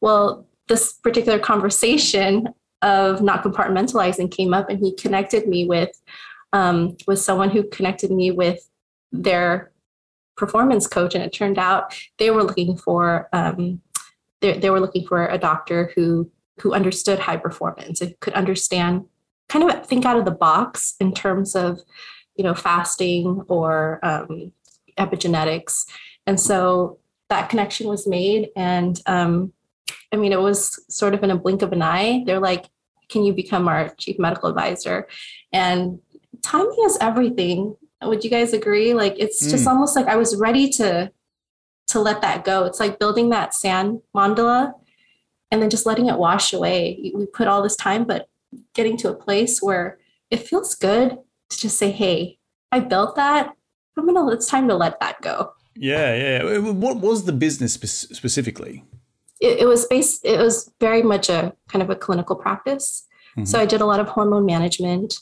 [0.01, 2.49] Well, this particular conversation
[2.81, 5.91] of not compartmentalizing came up, and he connected me with
[6.53, 8.69] um, with someone who connected me with
[9.11, 9.71] their
[10.35, 13.81] performance coach, and it turned out they were looking for um,
[14.41, 16.29] they, they were looking for a doctor who
[16.59, 19.05] who understood high performance and could understand
[19.49, 21.79] kind of think out of the box in terms of
[22.35, 24.51] you know fasting or um,
[24.97, 25.85] epigenetics.
[26.25, 26.99] And so
[27.29, 28.49] that connection was made.
[28.55, 29.53] And um,
[30.11, 32.23] I mean, it was sort of in a blink of an eye.
[32.25, 32.65] They're like,
[33.09, 35.07] can you become our chief medical advisor?
[35.51, 35.99] And
[36.41, 37.75] timing is everything.
[38.01, 38.93] Would you guys agree?
[38.93, 39.71] Like, it's just mm.
[39.71, 41.11] almost like I was ready to
[41.87, 42.63] to let that go.
[42.63, 44.71] It's like building that sand mandala
[45.51, 47.11] and then just letting it wash away.
[47.13, 48.27] We put all this time, but
[48.73, 49.99] getting to a place where
[50.29, 51.17] it feels good
[51.49, 52.39] to just say, hey,
[52.71, 53.55] I built that.
[53.97, 54.31] I'm gonna.
[54.31, 55.53] It's time to let that go.
[55.75, 56.57] Yeah, yeah.
[56.59, 58.83] What was the business spe- specifically?
[59.39, 60.25] It, it, was based.
[60.25, 63.07] It was very much a kind of a clinical practice.
[63.31, 63.45] Mm-hmm.
[63.45, 65.15] So I did a lot of hormone management,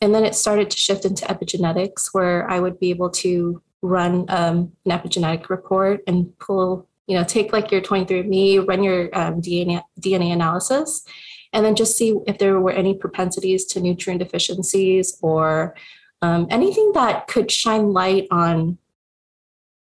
[0.00, 4.26] and then it started to shift into epigenetics, where I would be able to run
[4.28, 9.40] um, an epigenetic report and pull, you know, take like your 23andMe, run your um,
[9.40, 11.04] DNA DNA analysis,
[11.52, 15.74] and then just see if there were any propensities to nutrient deficiencies or
[16.22, 18.78] um, anything that could shine light on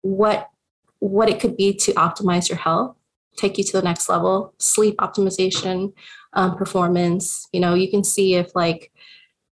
[0.03, 0.51] what
[0.99, 2.97] what it could be to optimize your health
[3.37, 5.93] take you to the next level sleep optimization
[6.33, 7.49] um, performance.
[7.53, 8.93] You know you can see if like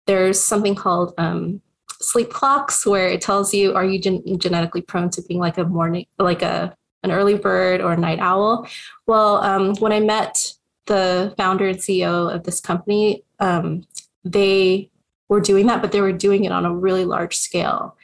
[0.07, 1.61] there's something called um,
[2.01, 5.65] sleep clocks where it tells you are you gen- genetically prone to being like a
[5.65, 8.67] morning like a an early bird or a night owl?
[9.07, 10.53] Well um, when i met
[10.87, 13.85] the founder and ceo of this company um,
[14.25, 14.91] they
[15.29, 17.97] were doing that, but they were doing it on a really large scale.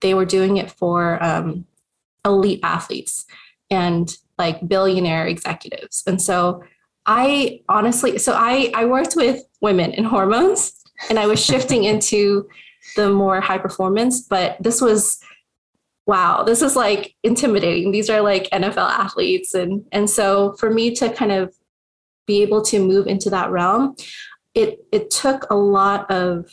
[0.00, 1.66] They were doing it for um,
[2.24, 3.24] elite athletes
[3.70, 6.02] and like billionaire executives.
[6.06, 6.62] And so
[7.06, 10.72] I honestly, so I, I worked with women in hormones
[11.08, 12.48] and I was shifting into
[12.96, 15.20] the more high performance, but this was,
[16.06, 17.92] wow, this is like intimidating.
[17.92, 19.54] These are like NFL athletes.
[19.54, 21.54] And, and so for me to kind of
[22.26, 23.96] be able to move into that realm,
[24.54, 26.46] it, it took a lot of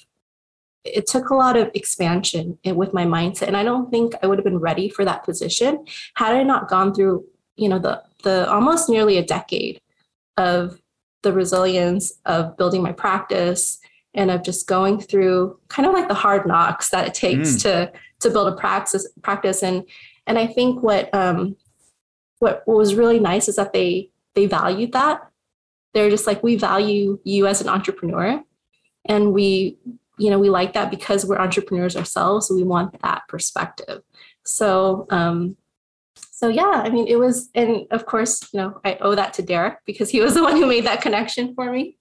[0.84, 4.38] it took a lot of expansion with my mindset and i don't think i would
[4.38, 5.84] have been ready for that position
[6.16, 9.80] had i not gone through you know the the almost nearly a decade
[10.38, 10.80] of
[11.24, 13.80] the resilience of building my practice
[14.14, 17.62] and of just going through kind of like the hard knocks that it takes mm.
[17.62, 19.84] to to build a practice practice and
[20.28, 21.56] and i think what um
[22.40, 25.22] what, what was really nice is that they they valued that
[25.94, 28.42] they're just like we value you as an entrepreneur
[29.06, 29.78] and we
[30.20, 32.48] you know, we like that because we're entrepreneurs ourselves.
[32.48, 34.02] So we want that perspective.
[34.46, 35.56] So, um,
[36.32, 39.42] so yeah, I mean, it was, and of course, you know, I owe that to
[39.42, 41.98] Derek because he was the one who made that connection for me.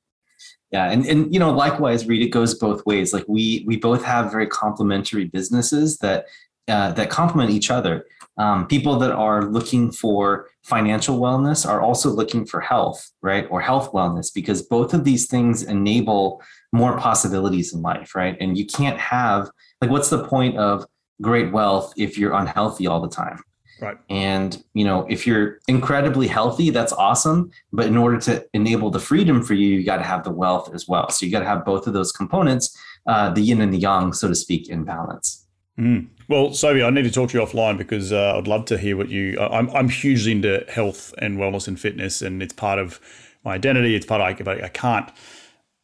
[0.71, 3.15] Yeah, and and you know, likewise, Reed, it goes both ways.
[3.15, 6.27] Like we we both have very complementary businesses that
[6.69, 8.05] uh, that complement each other.
[8.37, 13.61] Um, people that are looking for financial wellness are also looking for health, right, or
[13.61, 16.43] health wellness, because both of these things enable
[16.73, 18.37] more possibilities in life, right?
[18.41, 19.51] And you can't have
[19.81, 20.85] like, what's the point of
[21.21, 23.43] great wealth if you're unhealthy all the time.
[23.81, 23.97] Right.
[24.11, 27.51] And, you know, if you're incredibly healthy, that's awesome.
[27.73, 30.75] But in order to enable the freedom for you, you got to have the wealth
[30.75, 31.11] as well.
[31.11, 34.13] So you got to have both of those components, uh, the yin and the yang,
[34.13, 35.47] so to speak, in balance.
[35.79, 36.09] Mm.
[36.29, 38.97] Well, Sophie, I need to talk to you offline because uh, I'd love to hear
[38.97, 39.39] what you.
[39.39, 43.01] I'm I'm hugely into health and wellness and fitness, and it's part of
[43.45, 43.95] my identity.
[43.95, 45.09] It's part of I, I can't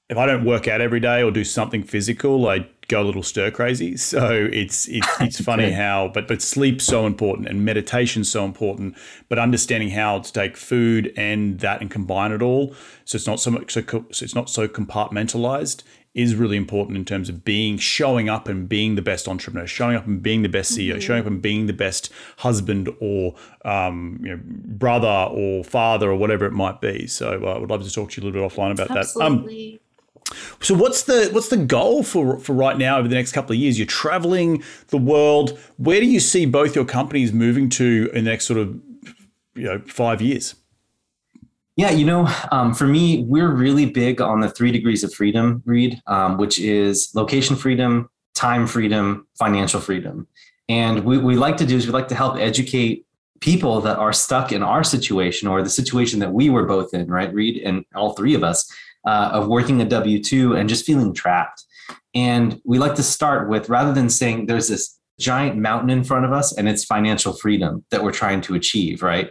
[0.08, 3.22] if I don't work out every day or do something physical, I go a little
[3.22, 3.96] stir crazy.
[4.04, 8.96] So it's it's, it's funny how, but but sleep's so important and meditation's so important.
[9.28, 12.74] But understanding how to take food and that and combine it all,
[13.04, 15.82] so it's not so much so, so it's not so compartmentalized,
[16.14, 19.96] is really important in terms of being showing up and being the best entrepreneur, showing
[19.96, 21.00] up and being the best CEO, mm-hmm.
[21.00, 23.34] showing up and being the best husband or
[23.64, 27.06] um, you know, brother or father or whatever it might be.
[27.06, 29.70] So uh, I would love to talk to you a little bit offline about Absolutely.
[29.70, 29.74] that.
[29.74, 29.80] Um,
[30.60, 33.58] so what's the what's the goal for for right now over the next couple of
[33.58, 33.78] years?
[33.78, 35.58] You're traveling the world.
[35.76, 38.80] Where do you see both your companies moving to in the next sort of
[39.54, 40.54] you know five years?
[41.76, 45.60] Yeah, you know, um, for me, we're really big on the three degrees of freedom,
[45.66, 50.28] Reed, um, which is location freedom, time freedom, financial freedom.
[50.68, 53.04] And what we like to do is we like to help educate
[53.40, 57.08] people that are stuck in our situation or the situation that we were both in,
[57.08, 58.72] right, Reed, and all three of us,
[59.06, 61.64] uh, of working a W 2 and just feeling trapped.
[62.14, 66.24] And we like to start with rather than saying there's this giant mountain in front
[66.24, 69.30] of us and it's financial freedom that we're trying to achieve, right?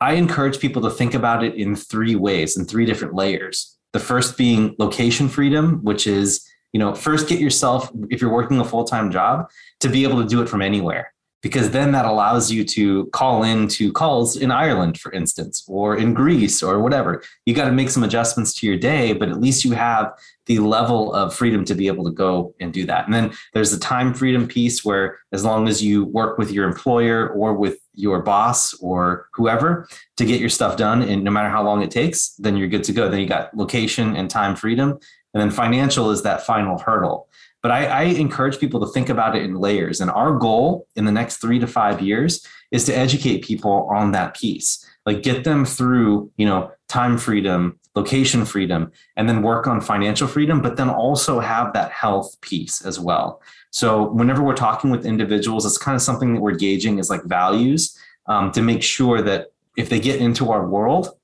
[0.00, 3.76] I encourage people to think about it in three ways, in three different layers.
[3.92, 8.58] The first being location freedom, which is, you know, first get yourself, if you're working
[8.58, 9.48] a full time job,
[9.80, 11.12] to be able to do it from anywhere
[11.42, 15.96] because then that allows you to call in to calls in Ireland, for instance, or
[15.96, 17.22] in Greece or whatever.
[17.44, 20.12] You got to make some adjustments to your day, but at least you have
[20.46, 23.04] the level of freedom to be able to go and do that.
[23.04, 26.66] And then there's the time freedom piece where as long as you work with your
[26.66, 31.50] employer or with your boss or whoever to get your stuff done and no matter
[31.50, 33.08] how long it takes, then you're good to go.
[33.08, 34.98] Then you got location and time freedom.
[35.34, 37.28] And then financial is that final hurdle.
[37.62, 40.00] But I, I, encourage people to think about it in layers.
[40.00, 44.10] And our goal in the next three to five years is to educate people on
[44.12, 49.66] that piece, like get them through, you know, time freedom, location freedom, and then work
[49.66, 53.40] on financial freedom, but then also have that health piece as well.
[53.70, 57.24] So whenever we're talking with individuals, it's kind of something that we're gauging is like
[57.24, 57.96] values
[58.26, 61.16] um, to make sure that if they get into our world,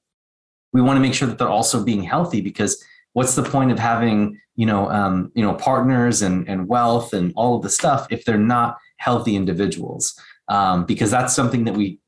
[0.73, 3.79] we want to make sure that they're also being healthy because what's the point of
[3.79, 8.07] having you know um, you know partners and and wealth and all of the stuff
[8.11, 10.21] if they're not healthy individuals.
[10.49, 12.01] Um, because that's something that we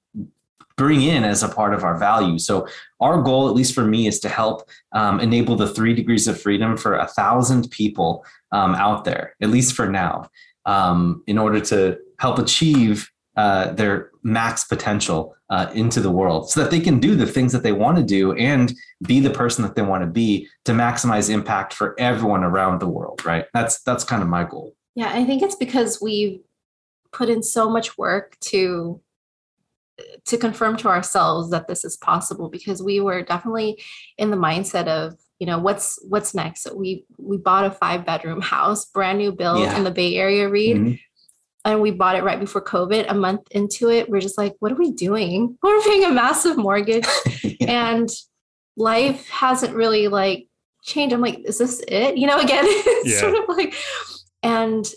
[0.77, 2.39] bring in as a part of our value.
[2.39, 2.67] So
[3.01, 6.41] our goal at least for me is to help um, enable the three degrees of
[6.41, 10.31] freedom for a thousand people um, out there at least for now
[10.65, 16.61] um, in order to help achieve uh, their max potential uh, into the world so
[16.61, 18.75] that they can do the things that they want to do and
[19.07, 22.89] be the person that they want to be to maximize impact for everyone around the
[22.89, 23.47] world right?
[23.55, 24.75] That's that's kind of my goal.
[24.95, 26.41] Yeah i think it's because we've
[27.13, 29.01] put in so much work to
[30.27, 33.83] to confirm to ourselves that this is possible because we were definitely
[34.19, 36.63] in the mindset of you know what's what's next?
[36.63, 39.77] So we we bought a five bedroom house brand new build yeah.
[39.77, 40.95] in the bay area Reed mm-hmm
[41.65, 43.07] and we bought it right before COVID.
[43.09, 45.59] A month into it, we're just like, what are we doing?
[45.63, 47.07] We're paying a massive mortgage
[47.43, 47.91] yeah.
[47.91, 48.09] and
[48.77, 50.47] life hasn't really like
[50.83, 51.15] changed.
[51.15, 52.17] I'm like, is this it?
[52.17, 53.21] You know, again, it's yeah.
[53.21, 53.75] sort of like,
[54.43, 54.91] and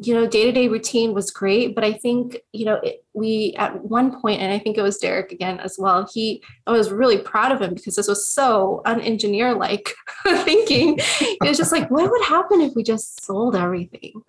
[0.00, 3.54] you know, day to day routine was great, but I think you know it, we
[3.56, 6.08] at one point, and I think it was Derek again as well.
[6.12, 9.94] He, I was really proud of him because this was so unengineer like
[10.24, 10.98] thinking.
[10.98, 14.24] It was just like, what would happen if we just sold everything?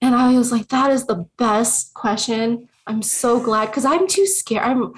[0.00, 2.68] And I was like, that is the best question.
[2.86, 4.64] I'm so glad because I'm too scared.
[4.64, 4.92] I'm,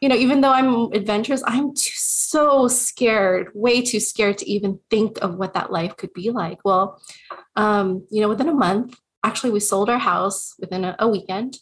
[0.00, 4.80] you know, even though I'm adventurous, I'm too so scared, way too scared to even
[4.90, 6.58] think of what that life could be like.
[6.64, 7.00] Well,
[7.56, 11.58] um, you know, within a month, actually, we sold our house within a, a weekend.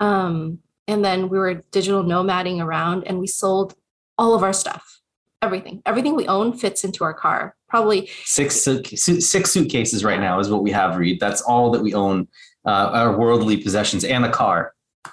[0.00, 3.74] Um, and then we were digital nomading around and we sold
[4.18, 5.00] all of our stuff
[5.44, 5.82] everything.
[5.84, 7.54] Everything we own fits into our car.
[7.74, 10.96] Probably six six suitcases right now is what we have.
[10.96, 11.18] Reed.
[11.18, 12.28] That's all that we own.
[12.66, 14.72] Uh, our worldly possessions and a car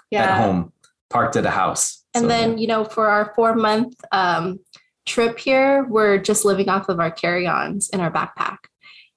[0.09, 0.23] yeah.
[0.23, 0.71] at home,
[1.09, 2.05] parked at a house.
[2.13, 4.59] And so, then you know, for our four month um,
[5.05, 8.57] trip here, we're just living off of our carry ons in our backpack.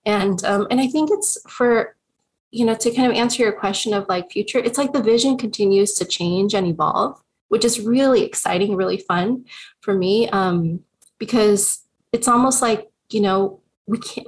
[0.07, 1.97] And um, and I think it's for
[2.51, 4.59] you know to kind of answer your question of like future.
[4.59, 9.45] It's like the vision continues to change and evolve which is really exciting, really fun
[9.81, 10.29] for me.
[10.31, 10.81] Um,
[11.19, 14.27] because it's almost like you know we can't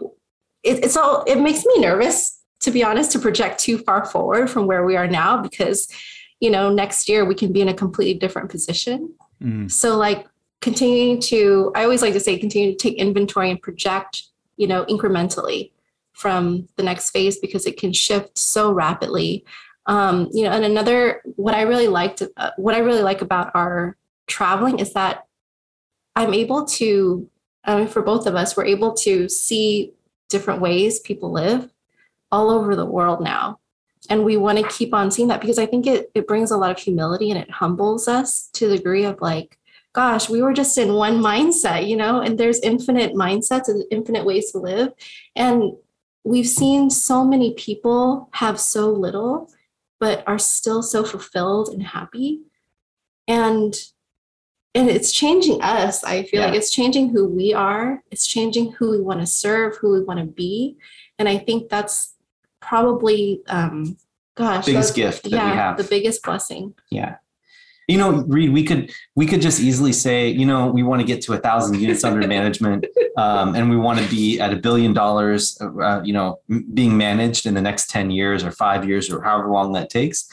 [0.62, 4.50] it, it's all it makes me nervous to be honest, to project too far forward
[4.50, 5.88] from where we are now because,
[6.40, 9.14] you know, next year we can be in a completely different position.
[9.42, 9.70] Mm.
[9.70, 10.26] So, like,
[10.60, 14.24] continuing to, I always like to say, continue to take inventory and project,
[14.56, 15.72] you know, incrementally
[16.12, 19.44] from the next phase because it can shift so rapidly.
[19.84, 23.52] Um, you know, and another, what I really liked, uh, what I really like about
[23.54, 25.26] our traveling is that
[26.16, 27.28] I'm able to,
[27.66, 29.92] Mean, for both of us, we're able to see
[30.28, 31.70] different ways people live
[32.30, 33.58] all over the world now.
[34.08, 36.56] And we want to keep on seeing that because I think it, it brings a
[36.56, 39.58] lot of humility and it humbles us to the degree of like,
[39.92, 44.24] gosh, we were just in one mindset, you know, and there's infinite mindsets and infinite
[44.24, 44.92] ways to live.
[45.34, 45.72] And
[46.22, 49.50] we've seen so many people have so little,
[49.98, 52.42] but are still so fulfilled and happy.
[53.26, 53.74] And
[54.76, 56.04] and it's changing us.
[56.04, 56.46] I feel yeah.
[56.46, 58.02] like it's changing who we are.
[58.10, 60.76] It's changing who we want to serve, who we want to be.
[61.18, 62.14] And I think that's
[62.60, 63.96] probably um
[64.34, 67.16] gosh biggest gift that yeah, we have the biggest blessing yeah
[67.86, 71.06] you know Reed we could we could just easily say you know we want to
[71.06, 72.84] get to a thousand units under management
[73.16, 76.40] um, and we want to be at a billion dollars uh, you know
[76.74, 80.28] being managed in the next 10 years or five years or however long that takes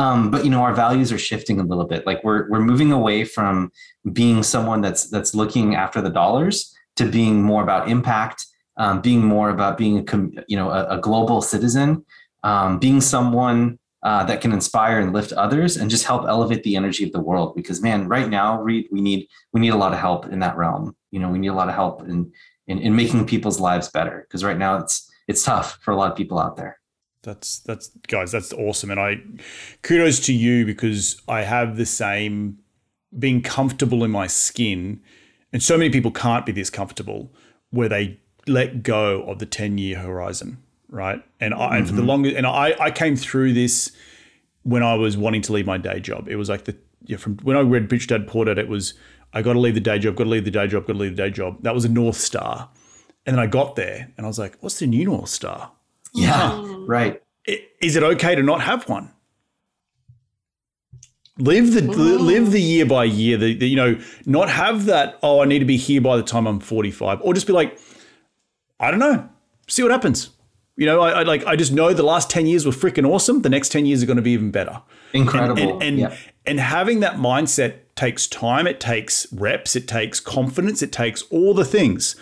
[0.00, 2.92] um, but you know our values are shifting a little bit like we're we're moving
[2.92, 3.70] away from
[4.12, 8.46] being someone that's that's looking after the dollars to being more about impact
[8.80, 10.16] um, being more about being a
[10.48, 12.04] you know a, a global citizen,
[12.42, 16.76] um, being someone uh, that can inspire and lift others, and just help elevate the
[16.76, 17.54] energy of the world.
[17.54, 20.56] Because man, right now, Reed, we need we need a lot of help in that
[20.56, 20.96] realm.
[21.10, 22.32] You know, we need a lot of help in
[22.68, 24.26] in, in making people's lives better.
[24.26, 26.79] Because right now, it's it's tough for a lot of people out there.
[27.22, 29.20] That's that's guys, that's awesome, and I
[29.82, 32.58] kudos to you because I have the same
[33.18, 35.00] being comfortable in my skin,
[35.52, 37.32] and so many people can't be this comfortable
[37.70, 40.58] where they let go of the 10 year horizon,
[40.88, 41.22] right?
[41.40, 42.08] And I, and for the mm-hmm.
[42.08, 43.92] longest, and I, I came through this
[44.62, 46.28] when I was wanting to leave my day job.
[46.28, 48.94] It was like the, yeah, from when I read Rich Dad Poor Dad, it was,
[49.32, 50.98] I got to leave the day job, got to leave the day job, got to
[50.98, 51.62] leave the day job.
[51.62, 52.68] That was a North Star.
[53.26, 55.72] And then I got there and I was like, what's the new North Star?
[56.14, 57.22] Yeah, right.
[57.80, 59.12] Is it okay to not have one?
[61.38, 62.18] Live the Ooh.
[62.18, 63.38] live the year by year.
[63.38, 65.18] The, the, you know not have that.
[65.22, 67.78] Oh, I need to be here by the time I'm 45, or just be like,
[68.78, 69.28] I don't know.
[69.66, 70.30] See what happens.
[70.76, 73.42] You know, I, I, like I just know the last ten years were freaking awesome.
[73.42, 74.82] The next ten years are going to be even better.
[75.12, 75.62] Incredible.
[75.62, 78.66] And and, and, and having that mindset takes time.
[78.66, 79.76] It takes reps.
[79.76, 80.82] It takes confidence.
[80.82, 82.16] It takes all the things.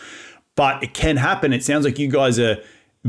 [0.57, 1.53] But it can happen.
[1.53, 2.59] It sounds like you guys are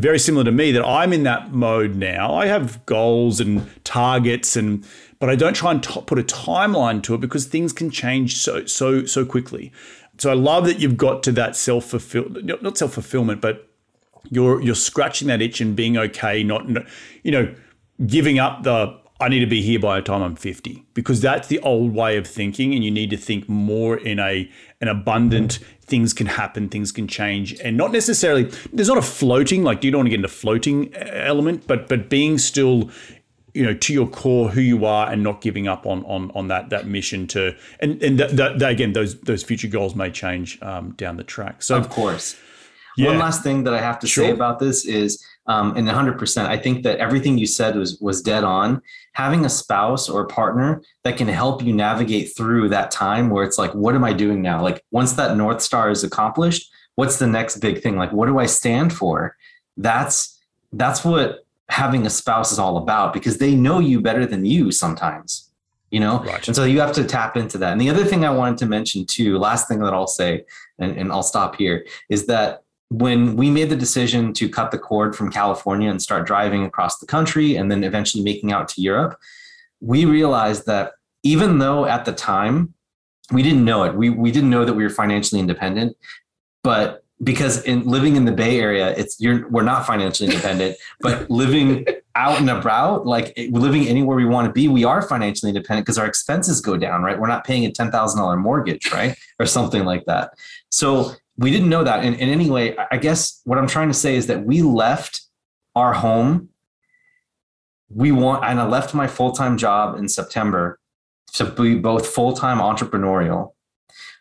[0.01, 0.71] very similar to me.
[0.71, 2.33] That I'm in that mode now.
[2.33, 4.85] I have goals and targets and
[5.19, 8.37] but I don't try and t- put a timeline to it because things can change
[8.37, 9.71] so so so quickly
[10.19, 13.69] so I love that you've got to that self fulfill not self fulfillment, but
[14.29, 16.67] you're you're scratching that itch and being okay, not
[17.23, 17.53] you know
[18.05, 21.49] giving up the I need to be here by the time I'm 50 because that's
[21.49, 24.49] the old way of thinking, and you need to think more in a
[24.81, 25.59] an abundant.
[25.89, 28.43] Things can happen, things can change, and not necessarily.
[28.71, 32.09] There's not a floating like you don't want to get into floating element, but but
[32.09, 32.91] being still
[33.53, 36.47] you know to your core who you are and not giving up on on on
[36.47, 40.09] that that mission to and and that, that, that again those those future goals may
[40.09, 42.37] change um, down the track so of course
[42.97, 43.07] yeah.
[43.07, 44.25] one last thing that i have to sure.
[44.25, 48.21] say about this is um, and 100% i think that everything you said was was
[48.21, 48.81] dead on
[49.13, 53.43] having a spouse or a partner that can help you navigate through that time where
[53.43, 54.61] it's like what am i doing now?
[54.61, 57.95] Like once that north star is accomplished what's the next big thing?
[57.95, 59.35] Like what do i stand for?
[59.77, 60.37] That's
[60.73, 64.71] that's what having a spouse is all about because they know you better than you
[64.71, 65.45] sometimes
[65.91, 66.19] you know?
[66.19, 66.45] Right.
[66.47, 67.71] and so you have to tap into that.
[67.71, 70.45] And the other thing i wanted to mention too last thing that i'll say
[70.77, 74.77] and, and i'll stop here is that when we made the decision to cut the
[74.77, 78.81] cord from california and start driving across the country and then eventually making out to
[78.81, 79.17] europe
[79.79, 82.73] we realized that even though at the time
[83.31, 85.95] we didn't know it we, we didn't know that we were financially independent
[86.63, 91.29] but because in living in the Bay Area, it's you're we're not financially independent, but
[91.29, 91.85] living
[92.15, 95.97] out and about, like living anywhere we want to be, we are financially independent because
[95.97, 97.19] our expenses go down, right?
[97.19, 100.31] We're not paying a ten thousand dollar mortgage, right, or something like that.
[100.69, 102.03] So we didn't know that.
[102.03, 105.21] And, and anyway, I guess what I'm trying to say is that we left
[105.73, 106.49] our home.
[107.89, 110.79] We want, and I left my full time job in September
[111.33, 113.53] to be both full time entrepreneurial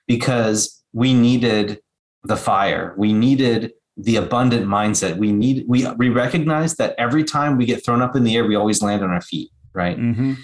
[0.06, 1.80] because we needed
[2.22, 2.94] the fire.
[2.96, 5.16] We needed the abundant mindset.
[5.16, 8.46] We need we we recognize that every time we get thrown up in the air,
[8.46, 9.98] we always land on our feet, right?
[9.98, 10.34] Mm-hmm.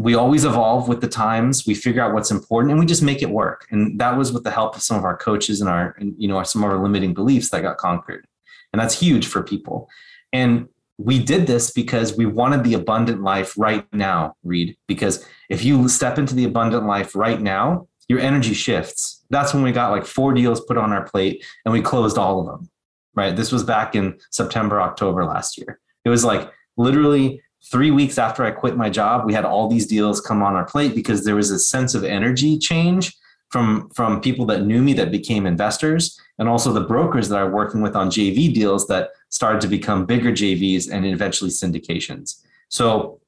[0.00, 1.66] We always evolve with the times.
[1.66, 3.66] We figure out what's important, and we just make it work.
[3.70, 6.26] And that was with the help of some of our coaches and our, and, you
[6.26, 8.26] know, some of our limiting beliefs that got conquered,
[8.72, 9.90] and that's huge for people.
[10.32, 14.76] And we did this because we wanted the abundant life right now, Reed.
[14.86, 19.24] Because if you step into the abundant life right now, your energy shifts.
[19.30, 22.40] That's when we got like four deals put on our plate and we closed all
[22.40, 22.68] of them.
[23.14, 23.34] Right.
[23.34, 25.80] This was back in September, October last year.
[26.04, 29.86] It was like literally three weeks after I quit my job, we had all these
[29.86, 33.14] deals come on our plate because there was a sense of energy change
[33.50, 37.50] from from people that knew me that became investors and also the brokers that are
[37.50, 42.42] working with on JV deals that started to become bigger JVs and eventually syndications.
[42.68, 43.20] So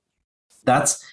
[0.64, 1.04] that's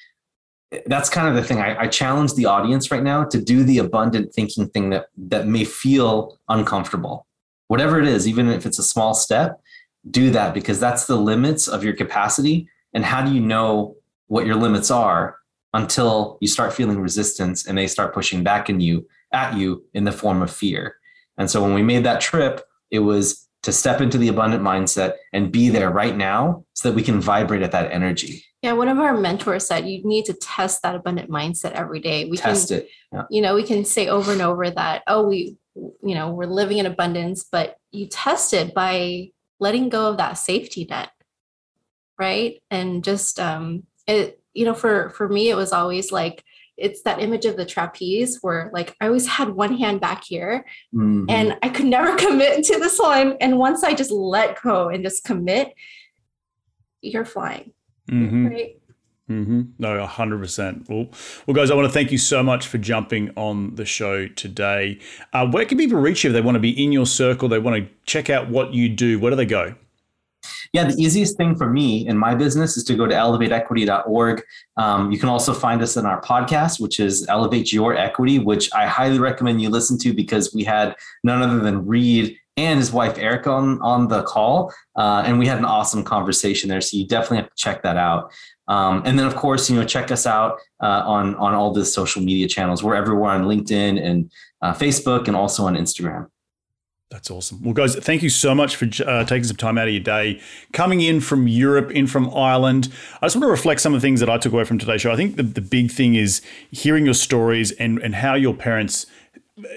[0.86, 1.60] that's kind of the thing.
[1.60, 5.48] I, I challenge the audience right now to do the abundant thinking thing that that
[5.48, 7.26] may feel uncomfortable.
[7.68, 9.60] Whatever it is, even if it's a small step,
[10.10, 12.68] do that because that's the limits of your capacity.
[12.94, 13.96] And how do you know
[14.28, 15.38] what your limits are
[15.74, 20.04] until you start feeling resistance and they start pushing back in you at you in
[20.04, 20.96] the form of fear.
[21.38, 22.62] And so when we made that trip,
[22.92, 26.96] it was to step into the abundant mindset and be there right now so that
[26.96, 28.44] we can vibrate at that energy.
[28.62, 32.26] Yeah, one of our mentors said you need to test that abundant mindset every day.
[32.26, 32.90] We test can, it.
[33.14, 33.24] Yeah.
[33.30, 36.78] You know, we can say over and over that, oh, we, you know, we're living
[36.78, 39.30] in abundance, but you test it by
[39.60, 41.10] letting go of that safety net,
[42.20, 42.62] right?
[42.70, 46.44] And just um, it you know, for for me, it was always like
[46.78, 50.66] it's that image of the trapeze where like I always had one hand back here
[50.94, 51.26] mm-hmm.
[51.30, 53.36] and I could never commit to this one.
[53.42, 55.74] And once I just let go and just commit,
[57.02, 57.74] you're flying.
[58.10, 58.48] Mm-hmm.
[58.48, 58.76] Right.
[59.30, 59.62] Mm-hmm.
[59.78, 60.90] No, hundred percent.
[60.90, 61.08] Well,
[61.46, 65.00] well, guys, I want to thank you so much for jumping on the show today.
[65.34, 67.48] Uh, where can people reach you if they want to be in your circle?
[67.48, 69.20] They want to check out what you do.
[69.20, 69.76] Where do they go?
[70.74, 74.44] Yeah, the easiest thing for me in my business is to go to elevateequity.org.
[74.78, 78.72] Um, you can also find us in our podcast, which is Elevate Your Equity, which
[78.74, 82.92] I highly recommend you listen to because we had none other than Reed and his
[82.92, 84.74] wife Erica on, on the call.
[84.96, 86.82] Uh, and we had an awesome conversation there.
[86.82, 88.32] So you definitely have to check that out.
[88.68, 91.84] Um, and then, of course, you know, check us out uh, on on all the
[91.84, 92.84] social media channels.
[92.84, 96.28] We're everywhere on LinkedIn and uh, Facebook, and also on Instagram.
[97.10, 97.64] That's awesome.
[97.64, 100.40] Well, guys, thank you so much for uh, taking some time out of your day,
[100.74, 102.90] coming in from Europe, in from Ireland.
[103.20, 105.02] I just want to reflect some of the things that I took away from today's
[105.02, 105.12] show.
[105.12, 109.08] I think the, the big thing is hearing your stories and, and how your parents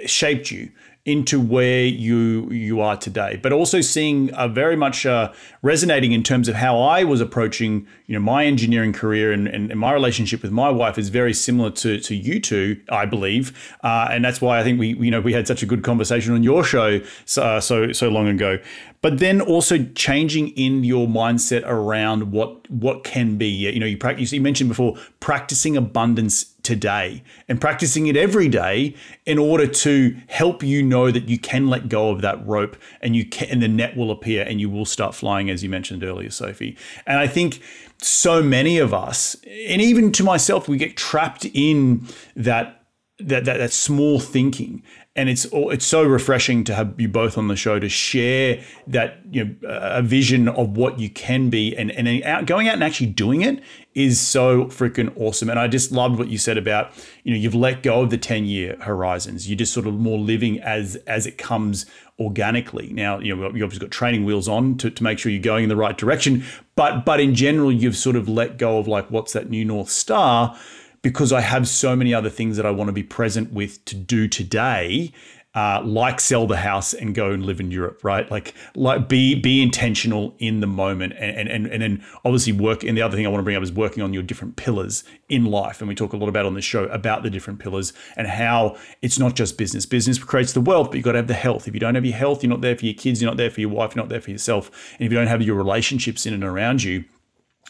[0.04, 0.70] shaped you
[1.04, 6.22] into where you you are today, but also seeing a very much uh, resonating in
[6.22, 9.92] terms of how I was approaching you know my engineering career and, and, and, my
[9.92, 14.24] relationship with my wife is very similar to, to you two, I believe, uh, and
[14.24, 16.62] that's why I think we you know we had such a good conversation on your
[16.62, 18.58] show so uh, so, so long ago
[19.02, 23.48] but then also changing in your mindset around what what can be.
[23.48, 24.32] You know, you practice.
[24.32, 28.94] You mentioned before practicing abundance today and practicing it every day
[29.26, 33.16] in order to help you know that you can let go of that rope and
[33.16, 36.04] you can, and the net will appear and you will start flying, as you mentioned
[36.04, 36.76] earlier, Sophie.
[37.06, 37.60] And I think
[37.98, 42.06] so many of us, and even to myself, we get trapped in
[42.36, 42.78] that
[43.18, 44.82] that, that, that small thinking
[45.14, 49.18] and it's it's so refreshing to have you both on the show to share that
[49.30, 52.84] you know a vision of what you can be and and out, going out and
[52.84, 53.62] actually doing it
[53.94, 55.50] is so freaking awesome.
[55.50, 56.92] And I just loved what you said about
[57.24, 59.48] you know you've let go of the 10 year horizons.
[59.48, 61.84] You're just sort of more living as as it comes
[62.18, 62.90] organically.
[62.94, 65.64] Now you know you've obviously got training wheels on to, to make sure you're going
[65.64, 66.44] in the right direction
[66.74, 69.90] but but in general you've sort of let go of like what's that new north
[69.90, 70.56] star
[71.02, 73.96] because I have so many other things that I want to be present with to
[73.96, 75.12] do today.
[75.54, 78.30] Uh, like sell the house and go and live in Europe, right?
[78.30, 82.82] Like, like be be intentional in the moment, and and and and then obviously work.
[82.84, 85.04] And the other thing I want to bring up is working on your different pillars
[85.28, 87.92] in life, and we talk a lot about on the show about the different pillars
[88.16, 89.84] and how it's not just business.
[89.84, 91.68] Business creates the wealth, but you got to have the health.
[91.68, 93.50] If you don't have your health, you're not there for your kids, you're not there
[93.50, 96.24] for your wife, you're not there for yourself, and if you don't have your relationships
[96.24, 97.04] in and around you,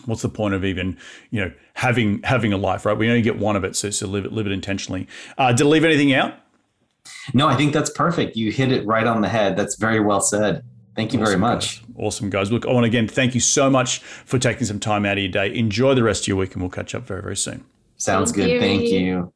[0.06, 0.96] what's the point of even
[1.30, 2.96] you know having having a life right?
[2.96, 5.06] We only get one of it so, so live it live it intentionally.
[5.38, 6.34] Uh, did I leave anything out?
[7.34, 8.36] No i think that's perfect.
[8.36, 9.56] You hit it right on the head.
[9.56, 10.64] That's very well said.
[10.94, 11.80] Thank you awesome, very much.
[11.80, 11.90] guys.
[11.96, 12.52] awesome guys.
[12.52, 15.22] Look i want to again thank you so much for taking some time out of
[15.22, 15.54] your day.
[15.54, 17.64] Enjoy the rest of your week and we'll catch up very very soon.
[17.96, 18.50] Sounds thank good.
[18.50, 18.60] You.
[18.60, 19.32] thank you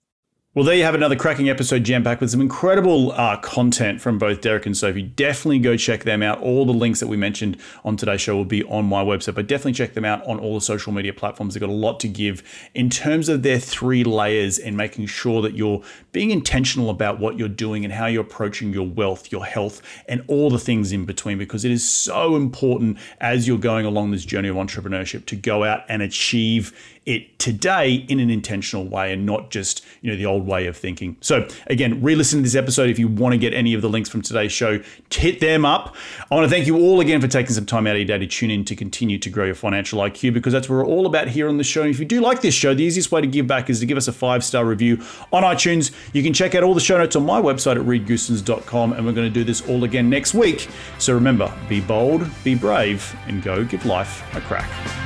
[0.56, 4.16] well, there you have another cracking episode jam packed with some incredible uh, content from
[4.16, 5.02] both Derek and Sophie.
[5.02, 6.40] Definitely go check them out.
[6.40, 9.48] All the links that we mentioned on today's show will be on my website, but
[9.48, 11.52] definitely check them out on all the social media platforms.
[11.52, 12.42] They've got a lot to give
[12.72, 15.82] in terms of their three layers and making sure that you're
[16.12, 20.24] being intentional about what you're doing and how you're approaching your wealth, your health, and
[20.26, 24.24] all the things in between, because it is so important as you're going along this
[24.24, 26.72] journey of entrepreneurship to go out and achieve
[27.06, 30.76] it today in an intentional way and not just, you know, the old way of
[30.76, 31.16] thinking.
[31.20, 33.88] So, again, re listen to this episode if you want to get any of the
[33.88, 34.80] links from today's show,
[35.10, 35.94] hit them up.
[36.30, 38.18] I want to thank you all again for taking some time out of your day
[38.18, 41.06] to tune in to continue to grow your financial IQ because that's what we're all
[41.06, 41.82] about here on the show.
[41.82, 43.86] And if you do like this show, the easiest way to give back is to
[43.86, 45.00] give us a five star review
[45.32, 45.92] on iTunes.
[46.12, 49.12] You can check out all the show notes on my website at reedgoossens.com, and we're
[49.12, 50.68] going to do this all again next week.
[50.98, 55.05] So remember, be bold, be brave, and go give life a crack.